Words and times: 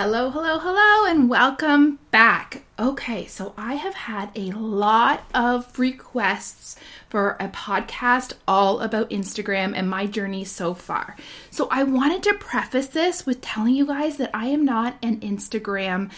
Hello, 0.00 0.30
hello, 0.30 0.60
hello, 0.60 1.10
and 1.10 1.28
welcome 1.28 1.98
back. 2.12 2.62
Okay, 2.78 3.26
so 3.26 3.52
I 3.58 3.74
have 3.74 3.94
had 3.94 4.30
a 4.36 4.52
lot 4.52 5.24
of 5.34 5.76
requests 5.76 6.76
for 7.08 7.36
a 7.40 7.48
podcast 7.48 8.34
all 8.46 8.78
about 8.78 9.10
Instagram 9.10 9.72
and 9.74 9.90
my 9.90 10.06
journey 10.06 10.44
so 10.44 10.72
far. 10.72 11.16
So 11.50 11.66
I 11.72 11.82
wanted 11.82 12.22
to 12.22 12.34
preface 12.34 12.86
this 12.86 13.26
with 13.26 13.40
telling 13.40 13.74
you 13.74 13.86
guys 13.86 14.18
that 14.18 14.30
I 14.32 14.46
am 14.46 14.64
not 14.64 14.94
an 15.02 15.18
Instagram 15.18 16.12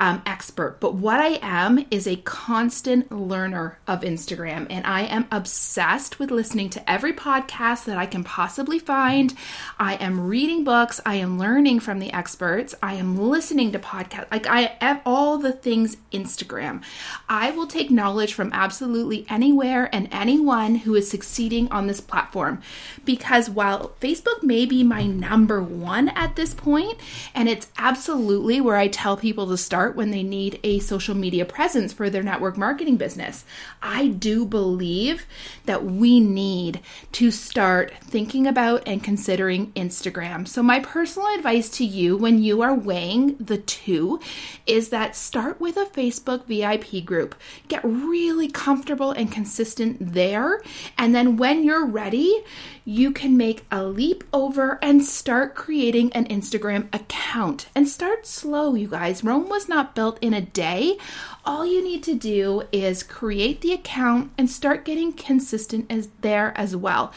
um, 0.00 0.22
expert, 0.24 0.80
but 0.80 0.94
what 0.94 1.20
I 1.20 1.38
am 1.42 1.84
is 1.90 2.08
a 2.08 2.16
constant 2.16 3.12
learner 3.12 3.78
of 3.86 4.00
Instagram, 4.00 4.66
and 4.70 4.86
I 4.86 5.02
am 5.02 5.26
obsessed 5.30 6.18
with 6.18 6.30
listening 6.30 6.70
to 6.70 6.90
every 6.90 7.12
podcast 7.12 7.84
that 7.84 7.98
I 7.98 8.06
can 8.06 8.24
possibly 8.24 8.78
find. 8.78 9.34
I 9.78 9.96
am 9.96 10.26
reading 10.26 10.64
books, 10.64 11.02
I 11.04 11.16
am 11.16 11.38
learning 11.38 11.80
from 11.80 11.98
the 11.98 12.12
experts, 12.14 12.74
I 12.82 12.94
am 12.94 13.18
listening 13.18 13.72
to 13.72 13.78
podcasts, 13.78 14.30
like 14.30 14.46
I 14.46 14.76
have 14.80 15.02
all 15.04 15.36
the 15.36 15.52
things 15.52 15.98
Instagram. 16.12 16.82
I 17.28 17.50
will 17.50 17.66
take 17.66 17.90
knowledge 17.90 18.32
from 18.32 18.54
absolutely 18.54 19.26
anywhere 19.28 19.94
and 19.94 20.08
anyone 20.10 20.76
who 20.76 20.94
is 20.94 21.10
succeeding 21.10 21.70
on 21.70 21.86
this 21.86 22.00
platform. 22.00 22.62
Because 23.04 23.50
while 23.50 23.92
Facebook 24.00 24.42
may 24.42 24.64
be 24.64 24.82
my 24.82 25.04
number 25.04 25.62
one 25.62 26.08
at 26.10 26.36
this 26.36 26.54
point, 26.54 26.98
and 27.34 27.50
it's 27.50 27.68
absolutely 27.76 28.62
where 28.62 28.76
I 28.76 28.88
tell 28.88 29.18
people 29.18 29.46
to 29.48 29.58
start 29.58 29.89
start 29.90 29.96
when 29.96 30.10
they 30.10 30.22
need 30.22 30.60
a 30.62 30.78
social 30.78 31.16
media 31.16 31.44
presence 31.44 31.92
for 31.92 32.10
their 32.10 32.22
network 32.22 32.56
marketing 32.56 32.96
business. 32.96 33.44
I 33.82 34.08
do 34.08 34.44
believe 34.44 35.26
that 35.64 35.84
we 35.84 36.20
need 36.20 36.80
to 37.12 37.30
start 37.30 37.92
thinking 38.02 38.46
about 38.46 38.86
and 38.86 39.02
considering 39.02 39.72
Instagram. 39.72 40.46
So, 40.46 40.62
my 40.62 40.80
personal 40.80 41.34
advice 41.34 41.70
to 41.78 41.84
you 41.84 42.16
when 42.16 42.42
you 42.42 42.62
are 42.62 42.74
weighing 42.74 43.36
the 43.40 43.58
two 43.58 44.20
is 44.66 44.90
that 44.90 45.16
start 45.16 45.60
with 45.60 45.76
a 45.76 45.86
Facebook 45.86 46.44
VIP 46.46 47.04
group. 47.04 47.34
Get 47.68 47.80
really 47.82 48.48
comfortable 48.48 49.10
and 49.10 49.32
consistent 49.32 49.96
there. 50.12 50.62
And 50.98 51.14
then 51.14 51.36
when 51.36 51.64
you're 51.64 51.86
ready, 51.86 52.44
you 52.84 53.12
can 53.12 53.36
make 53.36 53.64
a 53.70 53.84
leap 53.84 54.24
over 54.32 54.78
and 54.82 55.04
start 55.04 55.54
creating 55.54 56.12
an 56.12 56.26
Instagram 56.26 56.92
account. 56.92 57.68
And 57.72 57.88
start 57.88 58.26
slow, 58.26 58.74
you 58.74 58.88
guys. 58.88 59.22
Rome 59.22 59.48
was 59.48 59.68
not 59.68 59.79
built 59.82 60.18
in 60.20 60.34
a 60.34 60.40
day. 60.40 60.96
All 61.44 61.66
you 61.66 61.82
need 61.82 62.02
to 62.04 62.14
do 62.14 62.62
is 62.72 63.02
create 63.02 63.60
the 63.60 63.72
account 63.72 64.30
and 64.36 64.48
start 64.48 64.84
getting 64.84 65.12
consistent 65.12 65.86
as 65.90 66.08
there 66.20 66.52
as 66.56 66.76
well. 66.76 67.12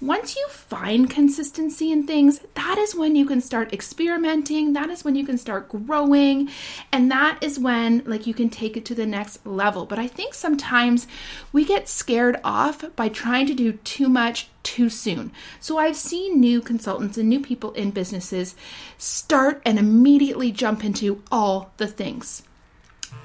Once 0.00 0.36
you 0.36 0.46
find 0.50 1.08
consistency 1.08 1.90
in 1.90 2.06
things, 2.06 2.40
that 2.52 2.76
is 2.76 2.94
when 2.94 3.16
you 3.16 3.24
can 3.24 3.40
start 3.40 3.72
experimenting, 3.72 4.74
that 4.74 4.90
is 4.90 5.04
when 5.04 5.16
you 5.16 5.24
can 5.24 5.38
start 5.38 5.70
growing, 5.70 6.50
and 6.92 7.10
that 7.10 7.38
is 7.40 7.58
when 7.58 8.02
like 8.04 8.26
you 8.26 8.34
can 8.34 8.50
take 8.50 8.76
it 8.76 8.84
to 8.84 8.94
the 8.94 9.06
next 9.06 9.44
level. 9.46 9.86
But 9.86 9.98
I 9.98 10.06
think 10.06 10.34
sometimes 10.34 11.06
we 11.50 11.64
get 11.64 11.88
scared 11.88 12.38
off 12.44 12.84
by 12.94 13.08
trying 13.08 13.46
to 13.46 13.54
do 13.54 13.72
too 13.72 14.10
much 14.10 14.48
too 14.62 14.90
soon. 14.90 15.32
So 15.60 15.78
I've 15.78 15.96
seen 15.96 16.40
new 16.40 16.60
consultants 16.60 17.16
and 17.16 17.30
new 17.30 17.40
people 17.40 17.72
in 17.72 17.90
businesses 17.90 18.54
start 18.98 19.62
and 19.64 19.78
immediately 19.78 20.52
jump 20.52 20.84
into 20.84 21.22
all 21.32 21.72
the 21.78 21.86
things 21.86 22.42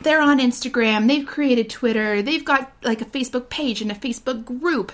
they're 0.03 0.21
on 0.21 0.39
Instagram, 0.39 1.07
they've 1.07 1.25
created 1.25 1.69
Twitter, 1.69 2.21
they've 2.21 2.45
got 2.45 2.71
like 2.83 3.01
a 3.01 3.05
Facebook 3.05 3.49
page 3.49 3.81
and 3.81 3.91
a 3.91 3.95
Facebook 3.95 4.45
group, 4.45 4.91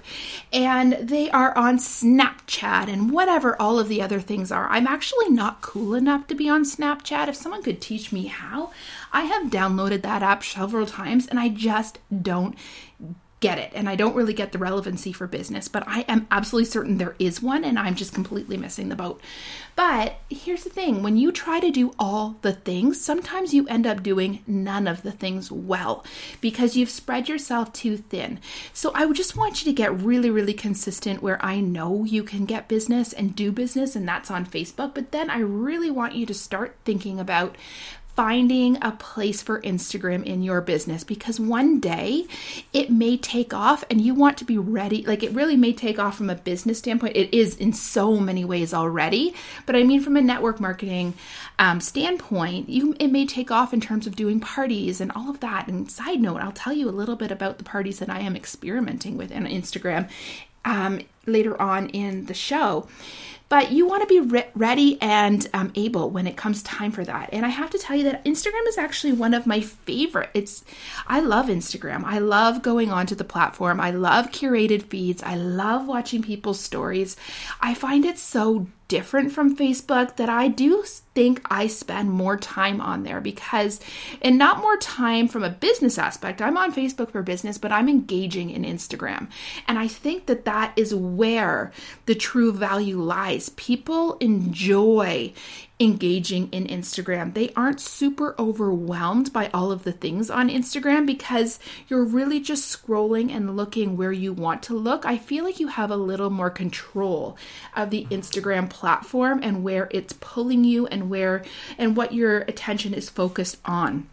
and 0.51 0.93
they 0.93 1.29
are 1.31 1.55
on 1.57 1.77
Snapchat 1.77 2.87
and 2.87 3.11
whatever 3.11 3.59
all 3.61 3.79
of 3.79 3.87
the 3.87 4.01
other 4.01 4.19
things 4.19 4.51
are. 4.51 4.67
I'm 4.69 4.87
actually 4.87 5.29
not 5.29 5.61
cool 5.61 5.93
enough 5.93 6.27
to 6.27 6.35
be 6.35 6.49
on 6.49 6.63
Snapchat. 6.63 7.27
If 7.27 7.35
someone 7.35 7.63
could 7.63 7.81
teach 7.81 8.11
me 8.11 8.27
how, 8.27 8.71
I 9.11 9.23
have 9.23 9.51
downloaded 9.51 10.01
that 10.03 10.23
app 10.23 10.43
several 10.43 10.85
times 10.85 11.27
and 11.27 11.39
I 11.39 11.49
just 11.49 11.99
don't 12.21 12.55
get 13.39 13.59
it 13.59 13.71
and 13.75 13.87
I 13.87 13.95
don't 13.95 14.15
really 14.15 14.33
get 14.33 14.51
the 14.51 14.57
relevancy 14.57 15.13
for 15.13 15.27
business, 15.27 15.67
but 15.67 15.83
I 15.87 16.01
am 16.07 16.27
absolutely 16.31 16.69
certain 16.69 16.97
there 16.97 17.15
is 17.19 17.41
one 17.41 17.63
and 17.63 17.77
I'm 17.77 17.95
just 17.95 18.13
completely 18.13 18.57
missing 18.57 18.89
the 18.89 18.95
boat. 18.95 19.21
But 19.75 20.15
here's 20.27 20.63
the 20.63 20.71
thing 20.71 21.03
when 21.03 21.17
you 21.17 21.31
try 21.31 21.59
to 21.59 21.69
do 21.69 21.93
all 21.99 22.37
the 22.41 22.53
things, 22.53 22.99
sometimes 22.99 23.53
you 23.53 23.67
end 23.67 23.85
up 23.85 24.01
doing 24.01 24.43
none 24.47 24.87
of 24.87 25.03
the 25.03 25.11
things 25.11 25.51
well 25.51 26.03
because 26.41 26.75
you've 26.75 26.89
spread 26.89 27.29
yourself 27.29 27.71
too 27.73 27.97
thin. 27.97 28.39
So 28.73 28.91
I 28.95 29.05
would 29.05 29.15
just 29.15 29.37
want 29.37 29.63
you 29.63 29.71
to 29.71 29.75
get 29.75 29.95
really, 29.95 30.31
really 30.31 30.55
consistent 30.55 31.21
where 31.21 31.43
I 31.45 31.59
know 31.59 32.05
you 32.05 32.23
can 32.23 32.45
get 32.45 32.67
business 32.67 33.13
and 33.13 33.35
do 33.35 33.51
business, 33.51 33.95
and 33.95 34.07
that's 34.07 34.31
on 34.31 34.47
Facebook. 34.47 34.95
But 34.95 35.11
then 35.11 35.29
I 35.29 35.39
really 35.39 35.91
want 35.91 36.15
you 36.15 36.25
to 36.25 36.33
start 36.33 36.75
thinking 36.83 37.19
about 37.19 37.55
finding 38.17 38.79
a 38.81 38.91
place 38.93 39.43
for 39.43 39.61
Instagram 39.61 40.23
in 40.23 40.41
your 40.41 40.59
business 40.59 41.03
because 41.03 41.39
one 41.39 41.79
day 41.79 42.25
it 42.73 42.89
may 42.89 43.15
take 43.15 43.53
off 43.53 43.83
and 43.91 44.01
you 44.01 44.15
want 44.15 44.39
to 44.39 44.43
be 44.43 44.57
ready. 44.57 45.05
Like 45.05 45.21
it 45.21 45.31
really 45.33 45.55
may 45.55 45.71
take 45.71 45.99
off 45.99 46.17
from 46.17 46.31
a 46.31 46.35
business 46.35 46.79
standpoint. 46.79 47.15
It 47.15 47.31
is 47.31 47.55
in 47.57 47.73
so 47.73 48.17
many 48.17 48.43
ways 48.43 48.73
already, 48.73 49.35
but 49.67 49.75
I 49.75 49.83
mean 49.83 50.01
from 50.01 50.17
a 50.17 50.21
network 50.21 50.59
marketing 50.59 51.13
um, 51.59 51.79
standpoint, 51.79 52.69
you 52.69 52.95
it 52.99 53.09
may 53.09 53.27
take 53.27 53.51
off 53.51 53.71
in 53.71 53.81
terms 53.81 54.07
of 54.07 54.15
doing 54.15 54.39
parties 54.39 54.99
and 54.99 55.11
all 55.11 55.29
of 55.29 55.39
that. 55.41 55.67
And 55.67 55.89
side 55.89 56.19
note, 56.19 56.41
I'll 56.41 56.51
tell 56.51 56.73
you 56.73 56.89
a 56.89 56.91
little 56.91 57.17
bit 57.17 57.29
about 57.29 57.59
the 57.59 57.63
parties 57.63 57.99
that 57.99 58.09
I 58.09 58.21
am 58.21 58.35
experimenting 58.35 59.15
with 59.15 59.31
on 59.31 59.45
Instagram 59.45 60.09
um, 60.67 60.99
later 61.25 61.59
on 61.59 61.89
in 61.89 62.25
the 62.25 62.33
show. 62.33 62.87
But 63.49 63.71
you 63.71 63.87
want 63.87 64.01
to 64.01 64.07
be 64.07 64.19
re- 64.19 64.49
ready 64.55 65.01
and 65.01 65.47
um, 65.53 65.71
able 65.75 66.09
when 66.09 66.27
it 66.27 66.35
comes 66.35 66.61
time 66.63 66.91
for 66.91 67.05
that. 67.05 67.29
And 67.31 67.45
I 67.45 67.49
have 67.49 67.69
to 67.69 67.77
tell 67.77 67.95
you 67.95 68.03
that 68.03 68.25
Instagram 68.25 68.67
is 68.67 68.77
actually 68.77 69.13
one 69.13 69.33
of 69.33 69.47
my 69.47 69.61
favorite. 69.61 70.29
It's 70.33 70.65
I 71.07 71.21
love 71.21 71.45
Instagram. 71.45 72.03
I 72.03 72.19
love 72.19 72.61
going 72.61 72.91
onto 72.91 73.15
the 73.15 73.23
platform. 73.23 73.79
I 73.79 73.91
love 73.91 74.31
curated 74.31 74.83
feeds. 74.83 75.23
I 75.23 75.35
love 75.35 75.87
watching 75.87 76.21
people's 76.21 76.59
stories. 76.59 77.15
I 77.61 77.73
find 77.73 78.03
it 78.03 78.19
so 78.19 78.67
different 78.87 79.31
from 79.31 79.55
Facebook 79.55 80.15
that 80.15 80.29
I 80.29 80.47
do 80.47 80.83
think 81.13 81.41
I 81.49 81.67
spend 81.67 82.11
more 82.11 82.37
time 82.37 82.79
on 82.79 83.03
there 83.03 83.19
because, 83.19 83.79
and 84.21 84.37
not 84.37 84.61
more 84.61 84.77
time 84.77 85.27
from 85.27 85.43
a 85.43 85.49
business 85.49 85.97
aspect. 85.97 86.41
I'm 86.41 86.57
on 86.57 86.73
Facebook 86.73 87.11
for 87.11 87.21
business, 87.23 87.57
but 87.57 87.71
I'm 87.71 87.89
engaging 87.89 88.49
in 88.49 88.63
Instagram. 88.63 89.27
And 89.67 89.77
I 89.77 89.87
think 89.87 90.27
that 90.27 90.45
that 90.45 90.73
is 90.75 90.93
where 90.93 91.71
the 92.05 92.15
true 92.15 92.51
value 92.51 93.01
lies. 93.01 93.49
People 93.49 94.17
enjoy 94.19 95.33
engaging 95.79 96.49
in 96.49 96.65
Instagram. 96.65 97.33
They 97.33 97.51
aren't 97.55 97.79
super 97.79 98.35
overwhelmed 98.39 99.31
by 99.31 99.49
all 99.53 99.71
of 99.71 99.83
the 99.83 99.91
things 99.91 100.29
on 100.29 100.49
Instagram 100.49 101.05
because 101.05 101.59
you're 101.87 102.03
really 102.03 102.39
just 102.39 102.71
scrolling 102.71 103.31
and 103.31 103.55
looking 103.55 103.95
where 103.95 104.11
you 104.11 104.33
want 104.33 104.63
to 104.63 104.73
look. 104.73 105.05
I 105.05 105.17
feel 105.17 105.43
like 105.43 105.59
you 105.59 105.67
have 105.67 105.91
a 105.91 105.97
little 105.97 106.31
more 106.31 106.49
control 106.49 107.37
of 107.75 107.91
the 107.91 108.07
Instagram 108.09 108.69
platform 108.69 109.39
and 109.43 109.63
where 109.63 109.87
it's 109.91 110.13
pulling 110.13 110.63
you 110.63 110.87
and 110.87 111.09
where 111.09 111.43
and 111.77 111.95
what 111.95 112.13
your 112.13 112.39
attention 112.39 112.93
is 112.93 113.09
focused 113.09 113.57
on. 113.63 114.07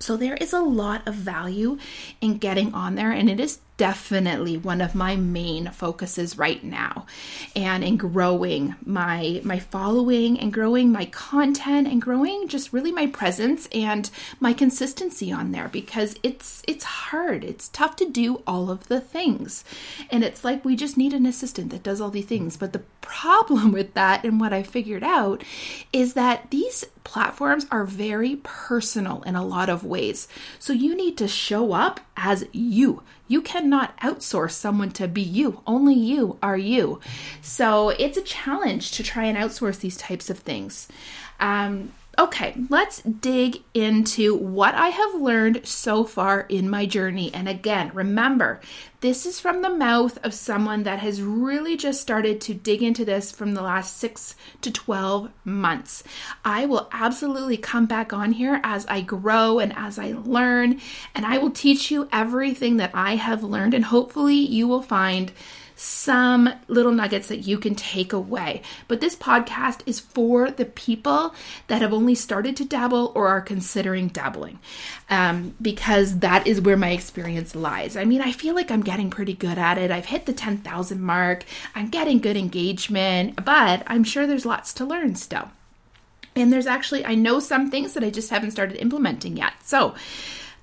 So 0.00 0.16
there 0.16 0.36
is 0.36 0.52
a 0.52 0.60
lot 0.60 1.06
of 1.06 1.14
value 1.14 1.78
in 2.20 2.38
getting 2.38 2.72
on 2.74 2.94
there 2.94 3.10
and 3.10 3.28
it 3.28 3.40
is 3.40 3.58
definitely 3.78 4.58
one 4.58 4.82
of 4.82 4.94
my 4.94 5.16
main 5.16 5.70
focuses 5.70 6.36
right 6.36 6.62
now. 6.62 7.06
And 7.56 7.82
in 7.82 7.96
growing 7.96 8.74
my 8.84 9.40
my 9.44 9.58
following 9.58 10.38
and 10.38 10.52
growing 10.52 10.92
my 10.92 11.06
content 11.06 11.88
and 11.88 12.02
growing 12.02 12.48
just 12.48 12.72
really 12.72 12.92
my 12.92 13.06
presence 13.06 13.68
and 13.72 14.10
my 14.40 14.52
consistency 14.52 15.32
on 15.32 15.52
there 15.52 15.68
because 15.68 16.16
it's 16.22 16.62
it's 16.68 16.84
hard. 16.84 17.44
It's 17.44 17.68
tough 17.68 17.96
to 17.96 18.10
do 18.10 18.42
all 18.46 18.70
of 18.70 18.88
the 18.88 19.00
things. 19.00 19.64
And 20.10 20.22
it's 20.22 20.44
like 20.44 20.64
we 20.64 20.76
just 20.76 20.98
need 20.98 21.14
an 21.14 21.24
assistant 21.24 21.70
that 21.70 21.84
does 21.84 22.00
all 22.00 22.10
the 22.10 22.20
things. 22.20 22.56
But 22.56 22.72
the 22.74 22.82
problem 23.00 23.72
with 23.78 23.94
that 23.94 24.24
and 24.24 24.40
what 24.40 24.52
I 24.52 24.62
figured 24.62 25.04
out 25.04 25.44
is 25.92 26.14
that 26.14 26.50
these 26.50 26.84
platforms 27.08 27.66
are 27.70 27.84
very 27.84 28.36
personal 28.42 29.22
in 29.22 29.34
a 29.34 29.44
lot 29.44 29.68
of 29.68 29.82
ways 29.82 30.28
so 30.58 30.72
you 30.72 30.94
need 30.94 31.16
to 31.16 31.26
show 31.26 31.72
up 31.72 31.98
as 32.16 32.44
you 32.52 33.02
you 33.28 33.42
cannot 33.42 33.96
outsource 34.00 34.52
someone 34.52 34.90
to 34.92 35.06
be 35.06 35.20
you. 35.20 35.60
Only 35.66 35.94
you 35.94 36.38
are 36.42 36.56
you. 36.56 37.00
So 37.42 37.90
it's 37.90 38.16
a 38.16 38.22
challenge 38.22 38.90
to 38.92 39.02
try 39.02 39.24
and 39.24 39.36
outsource 39.36 39.80
these 39.80 39.98
types 39.98 40.30
of 40.30 40.38
things. 40.38 40.88
Um, 41.38 41.92
Okay, 42.18 42.56
let's 42.68 43.00
dig 43.02 43.62
into 43.74 44.34
what 44.34 44.74
I 44.74 44.88
have 44.88 45.14
learned 45.14 45.64
so 45.64 46.02
far 46.02 46.40
in 46.40 46.68
my 46.68 46.84
journey. 46.84 47.32
And 47.32 47.48
again, 47.48 47.92
remember, 47.94 48.60
this 49.02 49.24
is 49.24 49.38
from 49.38 49.62
the 49.62 49.70
mouth 49.70 50.18
of 50.24 50.34
someone 50.34 50.82
that 50.82 50.98
has 50.98 51.22
really 51.22 51.76
just 51.76 52.00
started 52.00 52.40
to 52.40 52.54
dig 52.54 52.82
into 52.82 53.04
this 53.04 53.30
from 53.30 53.54
the 53.54 53.62
last 53.62 53.98
six 53.98 54.34
to 54.62 54.72
12 54.72 55.30
months. 55.44 56.02
I 56.44 56.66
will 56.66 56.88
absolutely 56.90 57.56
come 57.56 57.86
back 57.86 58.12
on 58.12 58.32
here 58.32 58.60
as 58.64 58.84
I 58.86 59.00
grow 59.00 59.60
and 59.60 59.72
as 59.76 59.96
I 59.96 60.14
learn, 60.24 60.80
and 61.14 61.24
I 61.24 61.38
will 61.38 61.52
teach 61.52 61.92
you 61.92 62.08
everything 62.10 62.78
that 62.78 62.90
I 62.94 63.14
have 63.14 63.44
learned, 63.44 63.74
and 63.74 63.84
hopefully, 63.84 64.34
you 64.34 64.66
will 64.66 64.82
find 64.82 65.30
some 65.78 66.50
little 66.66 66.90
nuggets 66.90 67.28
that 67.28 67.38
you 67.38 67.56
can 67.56 67.76
take 67.76 68.12
away. 68.12 68.62
But 68.88 69.00
this 69.00 69.14
podcast 69.14 69.82
is 69.86 70.00
for 70.00 70.50
the 70.50 70.64
people 70.64 71.34
that 71.68 71.82
have 71.82 71.92
only 71.92 72.16
started 72.16 72.56
to 72.56 72.64
dabble 72.64 73.12
or 73.14 73.28
are 73.28 73.40
considering 73.40 74.08
dabbling, 74.08 74.58
um, 75.08 75.54
because 75.62 76.18
that 76.18 76.48
is 76.48 76.60
where 76.60 76.76
my 76.76 76.90
experience 76.90 77.54
lies. 77.54 77.96
I 77.96 78.04
mean, 78.04 78.20
I 78.20 78.32
feel 78.32 78.56
like 78.56 78.72
I'm 78.72 78.82
getting 78.82 79.08
pretty 79.08 79.34
good 79.34 79.56
at 79.56 79.78
it. 79.78 79.92
I've 79.92 80.06
hit 80.06 80.26
the 80.26 80.32
10,000 80.32 81.00
mark, 81.00 81.44
I'm 81.76 81.90
getting 81.90 82.18
good 82.18 82.36
engagement, 82.36 83.44
but 83.44 83.84
I'm 83.86 84.02
sure 84.02 84.26
there's 84.26 84.46
lots 84.46 84.72
to 84.74 84.84
learn 84.84 85.14
still. 85.14 85.50
And 86.34 86.52
there's 86.52 86.66
actually, 86.66 87.04
I 87.04 87.14
know 87.14 87.38
some 87.38 87.70
things 87.70 87.94
that 87.94 88.02
I 88.02 88.10
just 88.10 88.30
haven't 88.30 88.50
started 88.50 88.80
implementing 88.80 89.36
yet. 89.36 89.52
So, 89.64 89.94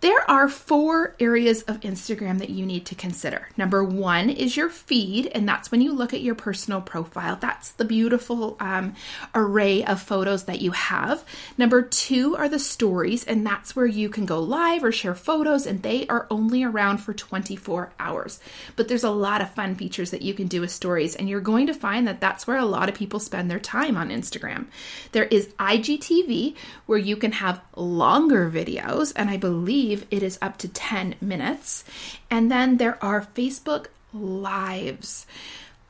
there 0.02 0.30
are 0.30 0.48
four 0.50 1.16
areas 1.20 1.62
of 1.64 1.80
Instagram 1.80 2.40
that 2.40 2.50
you 2.50 2.66
need 2.66 2.86
to 2.88 2.96
consider. 2.96 3.50
Number 3.58 3.84
one 3.84 4.30
is 4.30 4.56
your 4.56 4.70
feed, 4.70 5.28
and 5.28 5.48
that's 5.48 5.72
when 5.72 5.82
you 5.82 5.94
look 5.94 6.14
at 6.14 6.22
your 6.22 6.36
personal 6.36 6.82
profile. 6.82 7.38
That's 7.38 7.72
the 7.72 7.86
beautiful 7.86 8.58
um, 8.60 8.96
array 9.34 9.84
of 9.84 10.02
photos 10.02 10.44
that 10.46 10.62
you 10.62 10.72
have. 10.72 11.24
Number 11.58 11.82
two 11.82 12.36
are 12.36 12.50
the 12.50 12.60
stories, 12.60 13.24
and 13.24 13.46
that's 13.46 13.76
where 13.76 13.86
you 13.86 14.10
can 14.10 14.26
go 14.26 14.40
live 14.40 14.84
or 14.84 14.92
share 14.92 15.16
photos, 15.16 15.66
and 15.66 15.82
they 15.82 16.06
are 16.08 16.28
only 16.30 16.64
around 16.64 16.98
for 16.98 17.14
24 17.14 17.92
hours. 18.00 18.40
But 18.76 18.88
there's 18.88 19.04
a 19.04 19.10
lot 19.10 19.42
of 19.42 19.52
fun 19.52 19.76
features 19.76 20.12
that 20.12 20.22
you 20.22 20.34
can 20.34 20.48
do 20.48 20.62
with 20.62 20.72
stories, 20.72 21.16
and 21.16 21.30
you're 21.30 21.42
going 21.42 21.68
to 21.68 21.74
find 21.74 22.08
that 22.08 22.20
that's 22.20 22.46
where 22.46 22.58
a 22.58 22.66
lot 22.66 22.90
of 22.90 22.96
people 22.96 23.20
spend 23.20 23.50
their 23.50 23.60
time 23.60 23.98
on 23.98 24.10
Instagram. 24.10 24.66
There 25.14 25.26
is 25.26 25.48
IGTV, 25.60 26.56
where 26.86 27.00
you 27.00 27.16
can 27.16 27.32
have 27.32 27.62
longer 27.76 28.52
videos, 28.52 29.14
and 29.16 29.30
I 29.30 29.38
believe 29.38 29.95
believe 29.96 30.08
it 30.12 30.24
is 30.24 30.38
up 30.42 30.58
to 30.58 30.68
10 30.68 31.16
minutes. 31.22 31.84
And 32.30 32.52
then 32.52 32.78
there 32.78 33.04
are 33.04 33.28
Facebook 33.36 33.88
Lives. 34.14 35.26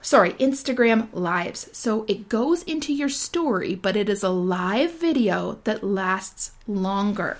Sorry, 0.01 0.33
Instagram 0.33 1.07
Lives. 1.13 1.69
So 1.73 2.05
it 2.07 2.29
goes 2.29 2.63
into 2.63 2.93
your 2.93 3.09
story, 3.09 3.75
but 3.75 3.95
it 3.95 4.09
is 4.09 4.23
a 4.23 4.29
live 4.29 4.99
video 4.99 5.59
that 5.63 5.83
lasts 5.83 6.51
longer. 6.67 7.37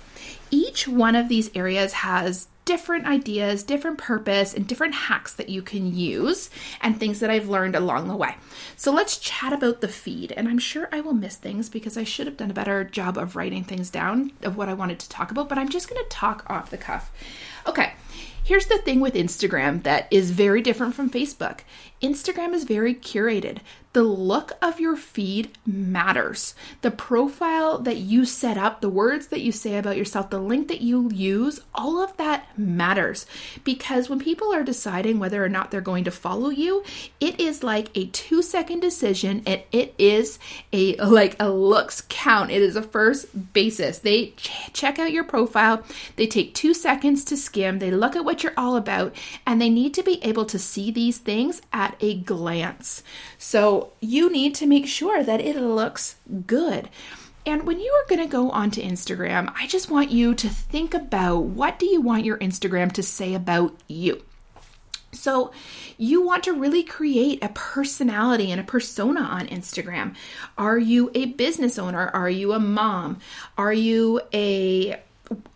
Each 0.50 0.88
one 0.88 1.16
of 1.16 1.30
these 1.30 1.52
areas 1.56 1.94
has 1.94 2.48
different 2.66 3.06
ideas, 3.06 3.64
different 3.64 3.98
purpose, 3.98 4.54
and 4.54 4.68
different 4.68 4.96
hacks 4.96 5.34
that 5.36 5.50
you 5.50 5.62
can 5.62 5.96
use 5.96 6.50
and 6.82 7.00
things 7.00 7.20
that 7.20 7.30
I've 7.30 7.48
learned 7.48 7.76
along 7.76 8.08
the 8.08 8.16
way. 8.16 8.36
So 8.76 8.92
let's 8.92 9.18
chat 9.18 9.54
about 9.54 9.82
the 9.82 9.88
feed. 9.88 10.32
And 10.32 10.48
I'm 10.48 10.60
sure 10.60 10.90
I 10.92 11.02
will 11.02 11.14
miss 11.14 11.36
things 11.36 11.70
because 11.70 11.98
I 11.98 12.04
should 12.04 12.28
have 12.28 12.38
done 12.38 12.52
a 12.52 12.56
better 12.56 12.84
job 12.84 13.18
of 13.18 13.36
writing 13.36 13.64
things 13.64 13.90
down 13.90 14.32
of 14.42 14.58
what 14.58 14.70
I 14.70 14.74
wanted 14.74 15.00
to 15.00 15.10
talk 15.10 15.32
about, 15.32 15.48
but 15.48 15.58
I'm 15.58 15.70
just 15.70 15.90
going 15.90 16.04
to 16.04 16.10
talk 16.10 16.46
off 16.50 16.72
the 16.72 16.78
cuff. 16.78 17.12
Okay. 17.68 17.94
Here's 18.44 18.68
the 18.68 18.78
thing 18.78 19.00
with 19.00 19.16
Instagram 19.16 19.82
that 19.84 20.08
is 20.12 20.30
very 20.30 20.62
different 20.62 20.94
from 20.94 21.10
Facebook. 21.10 21.62
Instagram 22.00 22.54
is 22.54 22.64
very 22.64 22.94
curated. 22.94 23.58
The 23.96 24.04
look 24.04 24.52
of 24.62 24.82
your 24.82 24.98
feed 24.98 25.58
matters. 25.66 26.54
The 26.82 26.92
profile 26.92 27.80
that 27.80 27.96
you 27.96 28.26
set 28.26 28.58
up, 28.58 28.82
the 28.82 28.90
words 28.90 29.28
that 29.28 29.40
you 29.40 29.54
say 29.54 29.78
about 29.78 29.96
yourself, 29.96 30.30
the 30.30 30.38
link 30.38 30.68
that 30.68 30.82
you 30.82 31.10
use, 31.14 31.62
all 31.74 32.04
of 32.04 32.18
that 32.18 32.46
matters. 32.60 33.26
Because 33.64 34.10
when 34.10 34.20
people 34.20 34.54
are 34.54 34.64
deciding 34.64 35.18
whether 35.18 35.42
or 35.42 35.48
not 35.48 35.72
they're 35.72 35.80
going 35.80 36.04
to 36.04 36.12
follow 36.12 36.50
you, 36.50 36.84
it 37.22 37.40
is 37.40 37.64
like 37.64 37.88
a 37.96 38.08
two 38.08 38.42
second 38.42 38.82
decision 38.82 39.42
and 39.46 39.62
it 39.72 39.96
is 39.98 40.40
a 40.74 40.98
like 40.98 41.38
a 41.40 41.50
looks 41.50 42.04
count. 42.10 42.52
It 42.52 42.62
is 42.62 42.76
a 42.76 42.82
first 42.82 43.54
basis. 43.54 44.00
They 44.00 44.32
ch- 44.32 44.74
check 44.74 45.00
out 45.00 45.14
your 45.14 45.24
profile, 45.24 45.86
they 46.18 46.28
take 46.28 46.54
two 46.54 46.74
seconds 46.74 47.24
to 47.26 47.38
skim, 47.38 47.80
they 47.80 47.92
look 47.92 48.18
at 48.18 48.26
what 48.26 48.44
you're 48.44 48.52
all 48.58 48.76
about, 48.76 49.16
and 49.48 49.62
they 49.62 49.70
need 49.70 49.94
to 49.94 50.04
be 50.04 50.22
able 50.22 50.44
to 50.48 50.60
see 50.60 50.92
these 50.92 51.18
things 51.18 51.62
at 51.72 51.96
a 52.02 52.16
glance. 52.16 53.02
So 53.38 53.85
you 54.00 54.32
need 54.32 54.56
to 54.56 54.66
make 54.66 54.88
sure 54.88 55.24
that 55.24 55.42
it 55.42 55.56
looks 55.58 56.16
good. 56.48 56.90
And 57.46 57.64
when 57.64 57.80
you 57.80 57.92
are 57.92 58.10
going 58.10 58.28
to 58.28 58.32
go 58.32 58.50
onto 58.50 58.82
Instagram, 58.82 59.54
I 59.56 59.68
just 59.68 59.92
want 59.92 60.10
you 60.10 60.34
to 60.34 60.50
think 60.50 60.94
about 60.94 61.42
what 61.44 61.78
do 61.78 61.86
you 61.86 62.02
want 62.02 62.26
your 62.26 62.40
Instagram 62.40 62.92
to 62.94 63.04
say 63.04 63.36
about 63.36 63.76
you? 63.88 64.24
So, 65.12 65.52
you 65.98 66.22
want 66.22 66.44
to 66.44 66.54
really 66.54 66.84
create 66.84 67.42
a 67.42 67.50
personality 67.50 68.52
and 68.52 68.60
a 68.60 68.66
persona 68.66 69.22
on 69.22 69.48
Instagram. 69.48 70.16
Are 70.58 70.78
you 70.78 71.10
a 71.16 71.28
business 71.28 71.80
owner? 71.80 72.10
Are 72.10 72.30
you 72.30 72.52
a 72.52 72.60
mom? 72.60 73.20
Are 73.58 73.72
you 73.72 74.20
a 74.34 75.00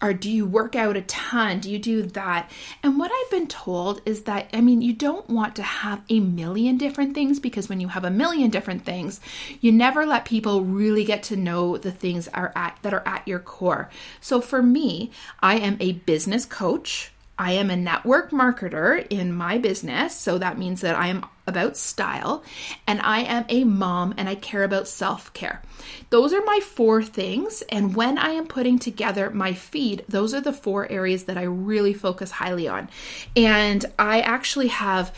or 0.02 0.14
do 0.14 0.30
you 0.30 0.46
work 0.46 0.76
out 0.76 0.98
a 0.98 1.02
ton? 1.02 1.60
Do 1.60 1.70
you 1.70 1.80
do 1.80 2.04
that? 2.04 2.50
And 2.84 2.98
what 2.98 3.12
I've 3.14 3.32
been 3.32 3.48
told 3.48 4.02
is 4.06 4.24
that, 4.24 4.50
I 4.54 4.62
mean, 4.62 4.82
you 4.82 4.94
don't 4.94 5.30
want 5.30 5.56
to 5.58 5.64
have 5.64 6.02
a 6.10 6.20
million 6.20 6.78
different 6.78 7.14
things 7.14 7.40
because 7.40 7.70
when 7.70 7.80
you 7.80 7.90
have 7.90 8.04
a 8.04 8.10
million 8.10 8.50
different 8.50 8.86
things, 8.86 9.20
you 9.62 9.72
never 9.72 10.06
let 10.06 10.26
people 10.26 10.62
really 10.62 11.04
get 11.04 11.24
to 11.24 11.36
know 11.36 11.78
the 11.78 11.92
things 11.92 12.28
are 12.30 12.52
at, 12.56 12.78
that 12.82 12.94
are 12.94 13.08
at 13.08 13.28
your 13.28 13.40
core. 13.40 13.90
So 14.22 14.42
for 14.42 14.62
me, 14.62 15.12
I 15.42 15.58
am 15.58 15.78
a 15.80 15.94
business 15.94 16.46
coach. 16.46 17.12
I 17.38 17.54
am 17.54 17.70
a 17.70 17.76
network 17.76 18.32
marketer 18.32 19.08
in 19.10 19.32
my 19.32 19.58
business. 19.58 20.16
So 20.16 20.38
that 20.38 20.58
means 20.58 20.82
that 20.82 20.96
I 20.96 21.08
am 21.08 21.26
about 21.50 21.76
style 21.76 22.44
and 22.88 23.02
I 23.02 23.22
am 23.22 23.46
a 23.50 23.66
mom 23.66 24.14
and 24.18 24.30
I 24.30 24.36
care 24.36 24.64
about 24.64 24.88
self 24.88 25.34
care. 25.34 25.62
Those 26.10 26.32
are 26.32 26.44
my 26.46 26.60
four 26.62 27.04
things. 27.04 27.62
And 27.70 27.96
when 27.96 28.18
I 28.18 28.30
am 28.30 28.48
putting 28.48 28.80
together 28.80 29.30
my 29.30 29.54
feed, 29.54 30.06
those 30.08 30.34
are 30.34 30.42
the 30.42 30.54
four 30.54 30.90
areas 30.90 31.26
that 31.26 31.38
I 31.38 31.44
really 31.44 31.94
focus 31.94 32.32
highly 32.32 32.68
on. 32.68 32.90
And 33.36 33.84
I 33.98 34.22
actually 34.22 34.68
have 34.68 35.14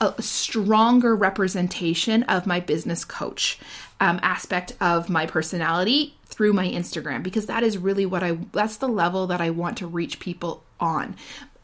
a 0.00 0.20
stronger 0.20 1.14
representation 1.14 2.24
of 2.24 2.46
my 2.46 2.60
business 2.60 3.04
coach 3.04 3.58
um, 4.00 4.18
aspect 4.22 4.76
of 4.80 5.08
my 5.08 5.26
personality 5.26 6.16
through 6.26 6.52
my 6.52 6.68
Instagram 6.68 7.22
because 7.22 7.46
that 7.46 7.62
is 7.62 7.78
really 7.78 8.04
what 8.04 8.22
I 8.22 8.32
that's 8.52 8.78
the 8.78 8.88
level 8.88 9.28
that 9.28 9.40
I 9.40 9.50
want 9.50 9.78
to 9.78 9.86
reach 9.86 10.18
people 10.18 10.64
on 10.80 11.14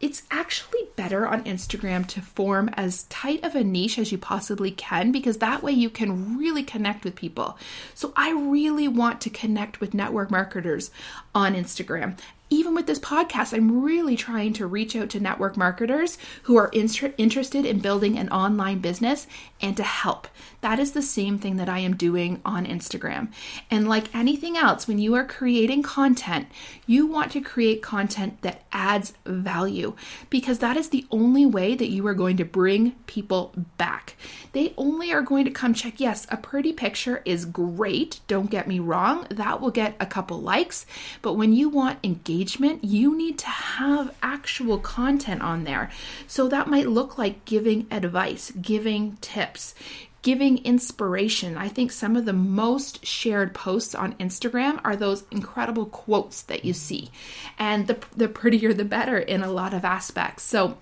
it's 0.00 0.22
actually 0.30 0.88
better 0.96 1.26
on 1.26 1.44
Instagram 1.44 2.06
to 2.08 2.22
form 2.22 2.70
as 2.74 3.04
tight 3.04 3.44
of 3.44 3.54
a 3.54 3.62
niche 3.62 3.98
as 3.98 4.10
you 4.10 4.18
possibly 4.18 4.70
can 4.70 5.12
because 5.12 5.38
that 5.38 5.62
way 5.62 5.72
you 5.72 5.90
can 5.90 6.38
really 6.38 6.62
connect 6.62 7.04
with 7.04 7.14
people. 7.14 7.58
So 7.94 8.12
I 8.16 8.32
really 8.32 8.88
want 8.88 9.20
to 9.22 9.30
connect 9.30 9.80
with 9.80 9.92
network 9.92 10.30
marketers 10.30 10.90
on 11.34 11.54
Instagram 11.54 12.16
even 12.50 12.74
with 12.74 12.88
this 12.88 12.98
podcast, 12.98 13.54
I'm 13.54 13.80
really 13.80 14.16
trying 14.16 14.52
to 14.54 14.66
reach 14.66 14.96
out 14.96 15.08
to 15.10 15.20
network 15.20 15.56
marketers 15.56 16.18
who 16.42 16.56
are 16.56 16.68
inter- 16.68 17.14
interested 17.16 17.64
in 17.64 17.78
building 17.78 18.18
an 18.18 18.28
online 18.30 18.80
business 18.80 19.28
and 19.60 19.76
to 19.76 19.84
help. 19.84 20.26
That 20.60 20.80
is 20.80 20.92
the 20.92 21.00
same 21.00 21.38
thing 21.38 21.56
that 21.56 21.68
I 21.68 21.78
am 21.78 21.96
doing 21.96 22.40
on 22.44 22.66
Instagram. 22.66 23.32
And 23.70 23.88
like 23.88 24.12
anything 24.14 24.56
else, 24.56 24.88
when 24.88 24.98
you 24.98 25.14
are 25.14 25.24
creating 25.24 25.84
content, 25.84 26.48
you 26.86 27.06
want 27.06 27.30
to 27.32 27.40
create 27.40 27.82
content 27.82 28.42
that 28.42 28.64
adds 28.72 29.12
value 29.24 29.94
because 30.28 30.58
that 30.58 30.76
is 30.76 30.88
the 30.88 31.06
only 31.12 31.46
way 31.46 31.76
that 31.76 31.90
you 31.90 32.04
are 32.08 32.14
going 32.14 32.36
to 32.38 32.44
bring 32.44 32.92
people 33.06 33.54
back. 33.78 34.16
They 34.52 34.74
only 34.76 35.12
are 35.12 35.22
going 35.22 35.44
to 35.44 35.52
come 35.52 35.72
check. 35.72 36.00
Yes, 36.00 36.26
a 36.30 36.36
pretty 36.36 36.72
picture 36.72 37.22
is 37.24 37.44
great. 37.44 38.20
Don't 38.26 38.50
get 38.50 38.66
me 38.66 38.80
wrong. 38.80 39.28
That 39.30 39.60
will 39.60 39.70
get 39.70 39.94
a 40.00 40.06
couple 40.06 40.40
likes. 40.40 40.84
But 41.22 41.34
when 41.34 41.52
you 41.52 41.68
want 41.68 42.00
engagement, 42.02 42.39
engagement, 42.40 42.82
you 42.82 43.16
need 43.16 43.38
to 43.38 43.46
have 43.48 44.14
actual 44.22 44.78
content 44.78 45.42
on 45.42 45.64
there. 45.64 45.90
So 46.26 46.48
that 46.48 46.68
might 46.68 46.88
look 46.88 47.18
like 47.18 47.44
giving 47.44 47.86
advice, 47.90 48.50
giving 48.52 49.18
tips, 49.20 49.74
giving 50.22 50.58
inspiration. 50.64 51.58
I 51.58 51.68
think 51.68 51.92
some 51.92 52.16
of 52.16 52.24
the 52.24 52.32
most 52.32 53.04
shared 53.04 53.54
posts 53.54 53.94
on 53.94 54.14
Instagram 54.14 54.80
are 54.84 54.96
those 54.96 55.24
incredible 55.30 55.86
quotes 55.86 56.42
that 56.42 56.64
you 56.64 56.72
see. 56.72 57.10
And 57.58 57.86
the, 57.86 57.98
the 58.16 58.28
prettier, 58.28 58.72
the 58.72 58.84
better 58.84 59.18
in 59.18 59.42
a 59.42 59.52
lot 59.52 59.74
of 59.74 59.84
aspects. 59.84 60.42
So 60.44 60.78